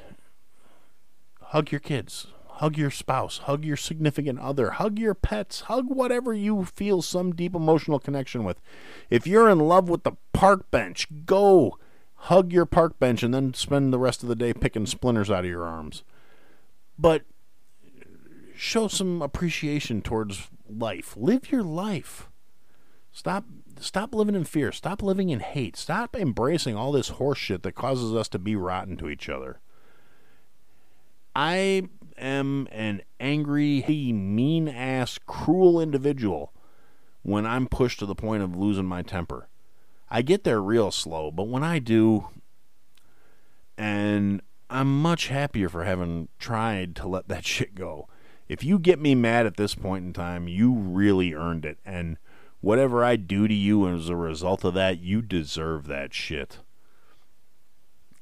Hug 1.45 1.71
your 1.71 1.81
kids. 1.81 2.27
Hug 2.59 2.77
your 2.77 2.91
spouse. 2.91 3.37
Hug 3.37 3.63
your 3.63 3.77
significant 3.77 4.37
other. 4.37 4.71
Hug 4.71 4.99
your 4.99 5.13
pets. 5.13 5.61
Hug 5.61 5.85
whatever 5.87 6.33
you 6.33 6.65
feel 6.65 7.01
some 7.01 7.33
deep 7.33 7.55
emotional 7.55 7.99
connection 7.99 8.43
with. 8.43 8.59
If 9.09 9.25
you're 9.25 9.47
in 9.47 9.59
love 9.59 9.87
with 9.87 10.03
the 10.03 10.17
park 10.33 10.69
bench, 10.69 11.07
go 11.25 11.77
hug 12.15 12.51
your 12.51 12.65
park 12.65 12.99
bench 12.99 13.23
and 13.23 13.33
then 13.33 13.53
spend 13.53 13.93
the 13.93 13.97
rest 13.97 14.23
of 14.23 14.27
the 14.27 14.35
day 14.35 14.53
picking 14.53 14.85
splinters 14.85 15.31
out 15.31 15.45
of 15.45 15.49
your 15.49 15.63
arms. 15.63 16.03
But 16.97 17.21
show 18.57 18.89
some 18.89 19.21
appreciation 19.21 20.01
towards 20.01 20.49
life. 20.69 21.15
Live 21.15 21.53
your 21.53 21.63
life. 21.63 22.29
Stop 23.13 23.45
stop 23.79 24.13
living 24.13 24.35
in 24.35 24.43
fear. 24.43 24.73
Stop 24.73 25.01
living 25.01 25.29
in 25.29 25.39
hate. 25.39 25.77
Stop 25.77 26.13
embracing 26.13 26.75
all 26.75 26.91
this 26.91 27.11
horseshit 27.11 27.61
that 27.61 27.75
causes 27.75 28.13
us 28.13 28.27
to 28.27 28.37
be 28.37 28.57
rotten 28.57 28.97
to 28.97 29.07
each 29.07 29.29
other. 29.29 29.61
I 31.33 31.83
am 32.19 32.67
an 32.71 33.01
angry, 33.19 33.83
mean 34.13 34.67
ass, 34.67 35.19
cruel 35.25 35.79
individual 35.79 36.53
when 37.23 37.45
I'm 37.45 37.67
pushed 37.67 37.99
to 37.99 38.05
the 38.05 38.15
point 38.15 38.43
of 38.43 38.55
losing 38.55 38.85
my 38.85 39.01
temper. 39.01 39.47
I 40.09 40.21
get 40.21 40.43
there 40.43 40.61
real 40.61 40.91
slow, 40.91 41.31
but 41.31 41.47
when 41.47 41.63
I 41.63 41.79
do, 41.79 42.27
and 43.77 44.41
I'm 44.69 45.01
much 45.01 45.27
happier 45.27 45.69
for 45.69 45.83
having 45.83 46.29
tried 46.39 46.95
to 46.97 47.07
let 47.07 47.27
that 47.27 47.45
shit 47.45 47.75
go. 47.75 48.07
If 48.47 48.63
you 48.63 48.79
get 48.79 48.99
me 48.99 49.13
mad 49.13 49.45
at 49.45 49.57
this 49.57 49.75
point 49.75 50.05
in 50.05 50.13
time, 50.13 50.47
you 50.47 50.73
really 50.73 51.33
earned 51.33 51.65
it. 51.65 51.77
And 51.85 52.17
whatever 52.61 53.03
I 53.03 53.15
do 53.15 53.47
to 53.47 53.53
you 53.53 53.87
as 53.87 54.09
a 54.09 54.15
result 54.15 54.63
of 54.63 54.73
that, 54.73 54.99
you 54.99 55.21
deserve 55.21 55.85
that 55.87 56.13
shit. 56.13 56.59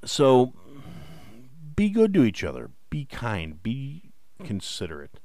So 0.03 0.53
be 1.75 1.89
good 1.89 2.13
to 2.13 2.23
each 2.23 2.43
other. 2.43 2.71
Be 2.89 3.05
kind. 3.05 3.61
Be 3.61 4.11
considerate. 4.43 5.19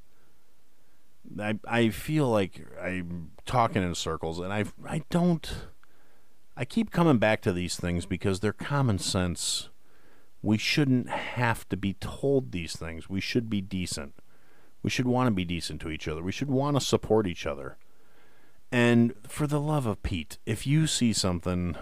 I 1.38 1.59
I 1.66 1.88
feel 1.90 2.29
like 2.29 2.66
I'm 2.81 3.33
talking 3.46 3.83
in 3.83 3.94
circles 3.94 4.38
and 4.40 4.53
I 4.53 4.64
I 4.87 5.03
don't 5.11 5.51
I 6.57 6.64
keep 6.64 6.90
coming 6.90 7.18
back 7.18 7.40
to 7.42 7.53
these 7.53 7.77
things 7.77 8.07
because 8.07 8.40
they're 8.40 8.53
common 8.53 8.98
sense. 8.98 9.68
We 10.42 10.59
shouldn't 10.59 11.09
have 11.09 11.68
to 11.68 11.77
be 11.77 11.94
told 11.94 12.53
these 12.53 12.77
things. 12.77 13.09
We 13.09 13.20
should 13.20 13.48
be 13.48 13.61
decent. 13.61 14.14
We 14.83 14.90
should 14.90 15.07
want 15.07 15.29
to 15.29 15.31
be 15.31 15.44
decent 15.44 15.81
to 15.83 15.90
each 15.90 16.09
other. 16.09 16.22
We 16.22 16.33
should 16.33 16.51
want 16.51 16.77
to 16.77 16.85
support 16.85 17.27
each 17.27 17.46
other. 17.46 17.79
And 18.72 19.14
for 19.29 19.46
the 19.46 19.61
love 19.61 19.87
of 19.87 20.03
Pete, 20.03 20.38
if 20.44 20.66
you 20.66 20.87
see 20.87 21.12
something 21.12 21.77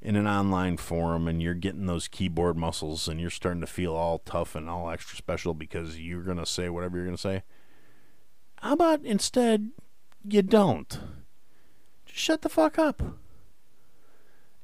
in 0.00 0.16
an 0.16 0.26
online 0.26 0.76
forum 0.76 1.26
and 1.26 1.42
you're 1.42 1.54
getting 1.54 1.86
those 1.86 2.08
keyboard 2.08 2.56
muscles 2.56 3.08
and 3.08 3.20
you're 3.20 3.30
starting 3.30 3.60
to 3.60 3.66
feel 3.66 3.94
all 3.94 4.18
tough 4.20 4.54
and 4.54 4.68
all 4.68 4.90
extra 4.90 5.16
special 5.16 5.54
because 5.54 5.98
you're 5.98 6.22
going 6.22 6.38
to 6.38 6.46
say 6.46 6.68
whatever 6.68 6.96
you're 6.96 7.06
going 7.06 7.16
to 7.16 7.20
say, 7.20 7.42
how 8.56 8.74
about 8.74 9.04
instead 9.04 9.70
you 10.28 10.42
don't? 10.42 11.00
Just 12.06 12.18
shut 12.18 12.42
the 12.42 12.48
fuck 12.48 12.78
up. 12.78 13.02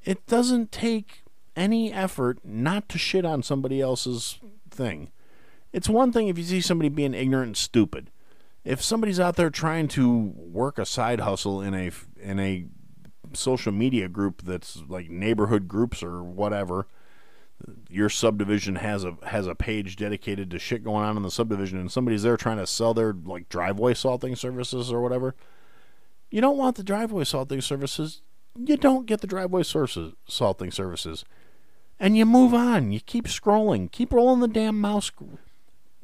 It 0.04 0.24
doesn't 0.26 0.70
take 0.70 1.22
any 1.56 1.92
effort 1.92 2.38
not 2.44 2.88
to 2.90 2.98
shit 2.98 3.24
on 3.24 3.42
somebody 3.42 3.80
else's 3.80 4.38
thing. 4.70 5.10
It's 5.72 5.88
one 5.88 6.12
thing 6.12 6.28
if 6.28 6.38
you 6.38 6.44
see 6.44 6.60
somebody 6.60 6.88
being 6.88 7.14
ignorant 7.14 7.48
and 7.48 7.56
stupid 7.56 8.10
if 8.64 8.82
somebody's 8.82 9.20
out 9.20 9.36
there 9.36 9.50
trying 9.50 9.88
to 9.88 10.32
work 10.36 10.78
a 10.78 10.86
side 10.86 11.20
hustle 11.20 11.60
in 11.60 11.74
a 11.74 11.90
in 12.20 12.40
a 12.40 12.64
social 13.34 13.72
media 13.72 14.08
group 14.08 14.42
that's 14.42 14.82
like 14.88 15.08
neighborhood 15.10 15.68
groups 15.68 16.02
or 16.02 16.22
whatever 16.22 16.86
your 17.88 18.08
subdivision 18.08 18.76
has 18.76 19.04
a 19.04 19.16
has 19.24 19.46
a 19.46 19.54
page 19.54 19.96
dedicated 19.96 20.50
to 20.50 20.58
shit 20.58 20.82
going 20.82 21.04
on 21.04 21.16
in 21.16 21.22
the 21.22 21.30
subdivision 21.30 21.78
and 21.78 21.90
somebody's 21.90 22.22
there 22.22 22.36
trying 22.36 22.58
to 22.58 22.66
sell 22.66 22.92
their 22.92 23.12
like 23.12 23.48
driveway 23.48 23.94
salting 23.94 24.34
services 24.34 24.92
or 24.92 25.00
whatever 25.00 25.34
you 26.34 26.40
don't 26.40 26.58
want 26.58 26.74
the 26.74 26.82
driveway 26.82 27.22
salting 27.22 27.60
services. 27.60 28.20
You 28.58 28.76
don't 28.76 29.06
get 29.06 29.20
the 29.20 29.28
driveway 29.28 29.62
sources 29.62 30.14
salting 30.26 30.72
services. 30.72 31.24
And 32.00 32.16
you 32.16 32.26
move 32.26 32.52
on. 32.52 32.90
You 32.90 32.98
keep 32.98 33.26
scrolling. 33.26 33.88
Keep 33.92 34.12
rolling 34.12 34.40
the 34.40 34.48
damn 34.48 34.80
mouse 34.80 35.12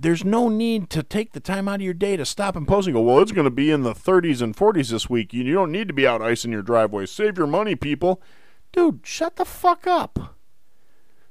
there's 0.01 0.25
no 0.25 0.49
need 0.49 0.89
to 0.91 1.03
take 1.03 1.33
the 1.33 1.41
time 1.41 1.69
out 1.69 1.77
of 1.77 1.81
your 1.83 1.95
day 1.95 2.17
to 2.17 2.25
stop 2.25 2.57
and 2.57 2.67
pause 2.67 2.87
and 2.87 2.95
go, 2.95 3.03
well, 3.03 3.21
it's 3.21 3.33
going 3.33 3.45
to 3.45 3.51
be 3.51 3.71
in 3.71 3.83
the 3.83 3.93
30s 3.93 4.41
and 4.41 4.57
40s 4.57 4.91
this 4.91 5.11
week. 5.11 5.35
You 5.35 5.53
don't 5.53 5.71
need 5.71 5.89
to 5.89 5.95
be 5.95 6.07
out 6.07 6.23
icing 6.23 6.53
your 6.53 6.63
driveway. 6.63 7.07
Save 7.07 7.37
your 7.37 7.47
money, 7.47 7.75
people. 7.77 8.23
Dude, 8.73 9.01
shut 9.05 9.37
the 9.37 9.45
fuck 9.45 9.87
up. 9.87 10.37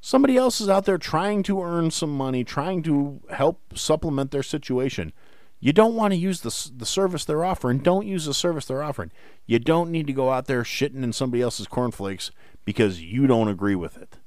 Somebody 0.02 0.38
else 0.38 0.62
is 0.62 0.70
out 0.70 0.86
there 0.86 0.98
trying 0.98 1.44
to 1.44 1.62
earn 1.62 1.92
some 1.92 2.16
money, 2.16 2.44
trying 2.44 2.84
to 2.84 3.22
help 3.32 3.78
supplement 3.78 4.32
their 4.32 4.44
situation. 4.44 5.14
You 5.60 5.74
don't 5.74 5.96
want 5.96 6.14
to 6.14 6.18
use 6.18 6.42
the, 6.42 6.72
the 6.78 6.86
service 6.86 7.26
they're 7.26 7.44
offering. 7.44 7.80
Don't 7.80 8.08
use 8.08 8.26
the 8.26 8.34
service 8.34 8.66
they're 8.66 8.84
offering. 8.84 9.12
You 9.46 9.60
don't 9.60 9.92
need 9.92 10.08
to 10.08 10.14
go 10.14 10.30
out 10.32 10.46
there 10.46 10.64
shitting 10.64 11.04
in 11.04 11.12
somebody 11.12 11.42
else's 11.42 11.68
cornflakes 11.68 12.32
because 12.64 13.02
you 13.02 13.28
don't 13.28 13.50
agree 13.50 13.76
with 13.76 13.98
it. 13.98 14.20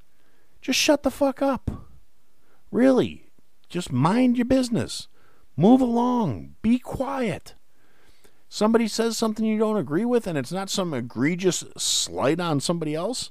Just 0.60 0.78
shut 0.78 1.04
the 1.04 1.10
fuck 1.10 1.40
up. 1.40 1.70
Really. 2.70 3.31
Just 3.72 3.90
mind 3.90 4.36
your 4.36 4.44
business. 4.44 5.08
Move 5.56 5.80
along. 5.80 6.56
Be 6.60 6.78
quiet. 6.78 7.54
Somebody 8.46 8.86
says 8.86 9.16
something 9.16 9.46
you 9.46 9.58
don't 9.58 9.78
agree 9.78 10.04
with 10.04 10.26
and 10.26 10.36
it's 10.36 10.52
not 10.52 10.68
some 10.68 10.92
egregious 10.92 11.64
slight 11.78 12.38
on 12.38 12.60
somebody 12.60 12.94
else. 12.94 13.30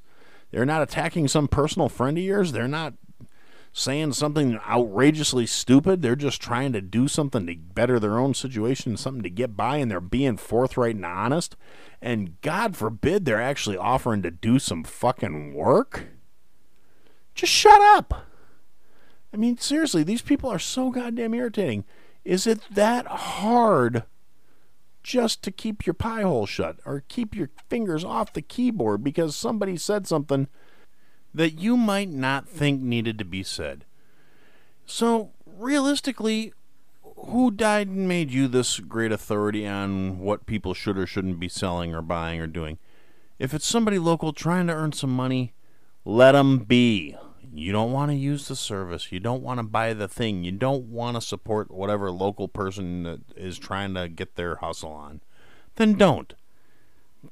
They're 0.49 0.65
not 0.65 0.82
attacking 0.82 1.27
some 1.27 1.47
personal 1.47 1.89
friend 1.89 2.17
of 2.17 2.23
yours. 2.23 2.54
They're 2.54 2.67
not 2.67 2.95
saying 3.71 4.13
something 4.13 4.58
outrageously 4.67 5.45
stupid. 5.45 6.01
They're 6.01 6.15
just 6.15 6.41
trying 6.41 6.73
to 6.73 6.82
do 6.82 7.08
something 7.08 7.45
to 7.45 7.56
better 7.56 7.99
their 7.99 8.17
own 8.17 8.34
situation, 8.34 8.97
something 8.97 9.21
to 9.21 9.30
get 9.30 9.56
by, 9.56 9.77
and 9.77 9.91
they're 9.91 10.01
being 10.01 10.38
forthright 10.38 10.95
and 10.95 11.06
honest. 11.06 11.56
And 12.01 12.41
God 12.41 12.75
forbid 12.75 13.25
they're 13.25 13.39
actually 13.39 13.77
offering 13.77 14.23
to 14.23 14.32
do 14.32 14.58
some 14.58 14.84
fucking 14.84 15.54
work. 15.54 16.08
Just 17.36 17.54
shut 17.54 17.80
up. 17.80 18.25
I 19.33 19.37
mean, 19.37 19.57
seriously, 19.57 20.03
these 20.03 20.21
people 20.21 20.49
are 20.49 20.59
so 20.59 20.89
goddamn 20.89 21.33
irritating. 21.33 21.85
Is 22.23 22.45
it 22.45 22.61
that 22.71 23.07
hard 23.07 24.03
just 25.03 25.41
to 25.43 25.51
keep 25.51 25.85
your 25.85 25.93
pie 25.93 26.21
hole 26.21 26.45
shut 26.45 26.77
or 26.85 27.03
keep 27.07 27.35
your 27.35 27.49
fingers 27.69 28.03
off 28.03 28.33
the 28.33 28.41
keyboard 28.41 29.03
because 29.03 29.35
somebody 29.35 29.77
said 29.77 30.07
something 30.07 30.47
that 31.33 31.59
you 31.59 31.77
might 31.77 32.09
not 32.09 32.47
think 32.47 32.81
needed 32.81 33.17
to 33.17 33.25
be 33.25 33.43
said. 33.43 33.85
So, 34.85 35.31
realistically, 35.45 36.53
who 37.03 37.51
died 37.51 37.87
and 37.87 38.07
made 38.07 38.31
you 38.31 38.47
this 38.47 38.79
great 38.79 39.11
authority 39.11 39.65
on 39.65 40.19
what 40.19 40.45
people 40.45 40.73
should 40.73 40.97
or 40.97 41.07
shouldn't 41.07 41.39
be 41.39 41.47
selling 41.47 41.95
or 41.95 42.01
buying 42.01 42.41
or 42.41 42.47
doing? 42.47 42.77
If 43.39 43.53
it's 43.53 43.65
somebody 43.65 43.97
local 43.97 44.33
trying 44.33 44.67
to 44.67 44.73
earn 44.73 44.91
some 44.91 45.15
money, 45.15 45.53
let 46.03 46.33
them 46.33 46.59
be. 46.59 47.15
You 47.53 47.73
don't 47.73 47.91
want 47.91 48.11
to 48.11 48.15
use 48.15 48.47
the 48.47 48.55
service. 48.55 49.11
You 49.11 49.19
don't 49.19 49.43
want 49.43 49.59
to 49.59 49.63
buy 49.63 49.93
the 49.93 50.07
thing. 50.07 50.43
You 50.43 50.53
don't 50.53 50.85
want 50.85 51.17
to 51.17 51.21
support 51.21 51.69
whatever 51.69 52.09
local 52.09 52.47
person 52.47 53.25
is 53.35 53.59
trying 53.59 53.93
to 53.95 54.07
get 54.07 54.35
their 54.35 54.55
hustle 54.55 54.91
on. 54.91 55.21
Then 55.75 55.95
don't. 55.95 56.33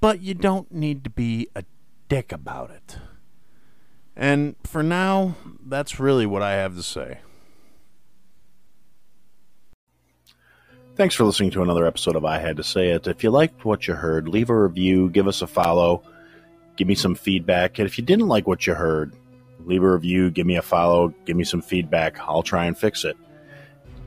But 0.01 0.21
you 0.21 0.33
don't 0.33 0.71
need 0.71 1.03
to 1.05 1.09
be 1.09 1.47
a 1.55 1.63
dick 2.09 2.31
about 2.31 2.69
it. 2.69 2.97
And 4.15 4.55
for 4.65 4.83
now, 4.83 5.35
that's 5.65 5.99
really 5.99 6.25
what 6.25 6.41
I 6.41 6.53
have 6.53 6.75
to 6.75 6.83
say. 6.83 7.19
Thanks 10.95 11.15
for 11.15 11.23
listening 11.23 11.51
to 11.51 11.61
another 11.61 11.85
episode 11.85 12.17
of 12.17 12.25
I 12.25 12.39
Had 12.39 12.57
to 12.57 12.63
Say 12.63 12.89
It. 12.89 13.07
If 13.07 13.23
you 13.23 13.31
liked 13.31 13.63
what 13.63 13.87
you 13.87 13.93
heard, 13.93 14.27
leave 14.27 14.49
a 14.49 14.61
review, 14.61 15.09
give 15.09 15.29
us 15.29 15.41
a 15.41 15.47
follow, 15.47 16.03
give 16.75 16.89
me 16.89 16.95
some 16.95 17.15
feedback. 17.15 17.79
And 17.79 17.87
if 17.87 17.97
you 17.97 18.03
didn't 18.03 18.27
like 18.27 18.47
what 18.47 18.67
you 18.67 18.73
heard, 18.73 19.13
leave 19.65 19.83
a 19.83 19.91
review, 19.91 20.31
give 20.31 20.47
me 20.47 20.55
a 20.55 20.61
follow, 20.61 21.13
give 21.25 21.35
me 21.35 21.43
some 21.43 21.61
feedback. 21.61 22.19
I'll 22.19 22.43
try 22.43 22.65
and 22.65 22.77
fix 22.77 23.03
it. 23.03 23.17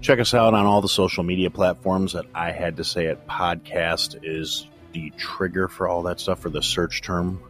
Check 0.01 0.19
us 0.19 0.35
out 0.35 0.55
on 0.55 0.67
all 0.67 0.81
the 0.81 0.89
social 0.89 1.23
media 1.23 1.51
platforms 1.51 2.15
that 2.15 2.25
I 2.35 2.51
Had 2.51 2.79
to 2.79 2.85
Say 2.85 3.07
It 3.07 3.27
podcast 3.27 4.19
is 4.23 4.67
the 4.93 5.11
trigger 5.17 5.69
for 5.69 5.89
all 5.89 6.03
that 6.05 6.21
stuff 6.21 6.41
for 6.41 6.51
the 6.51 6.63
search 6.63 7.03
term 7.03 7.41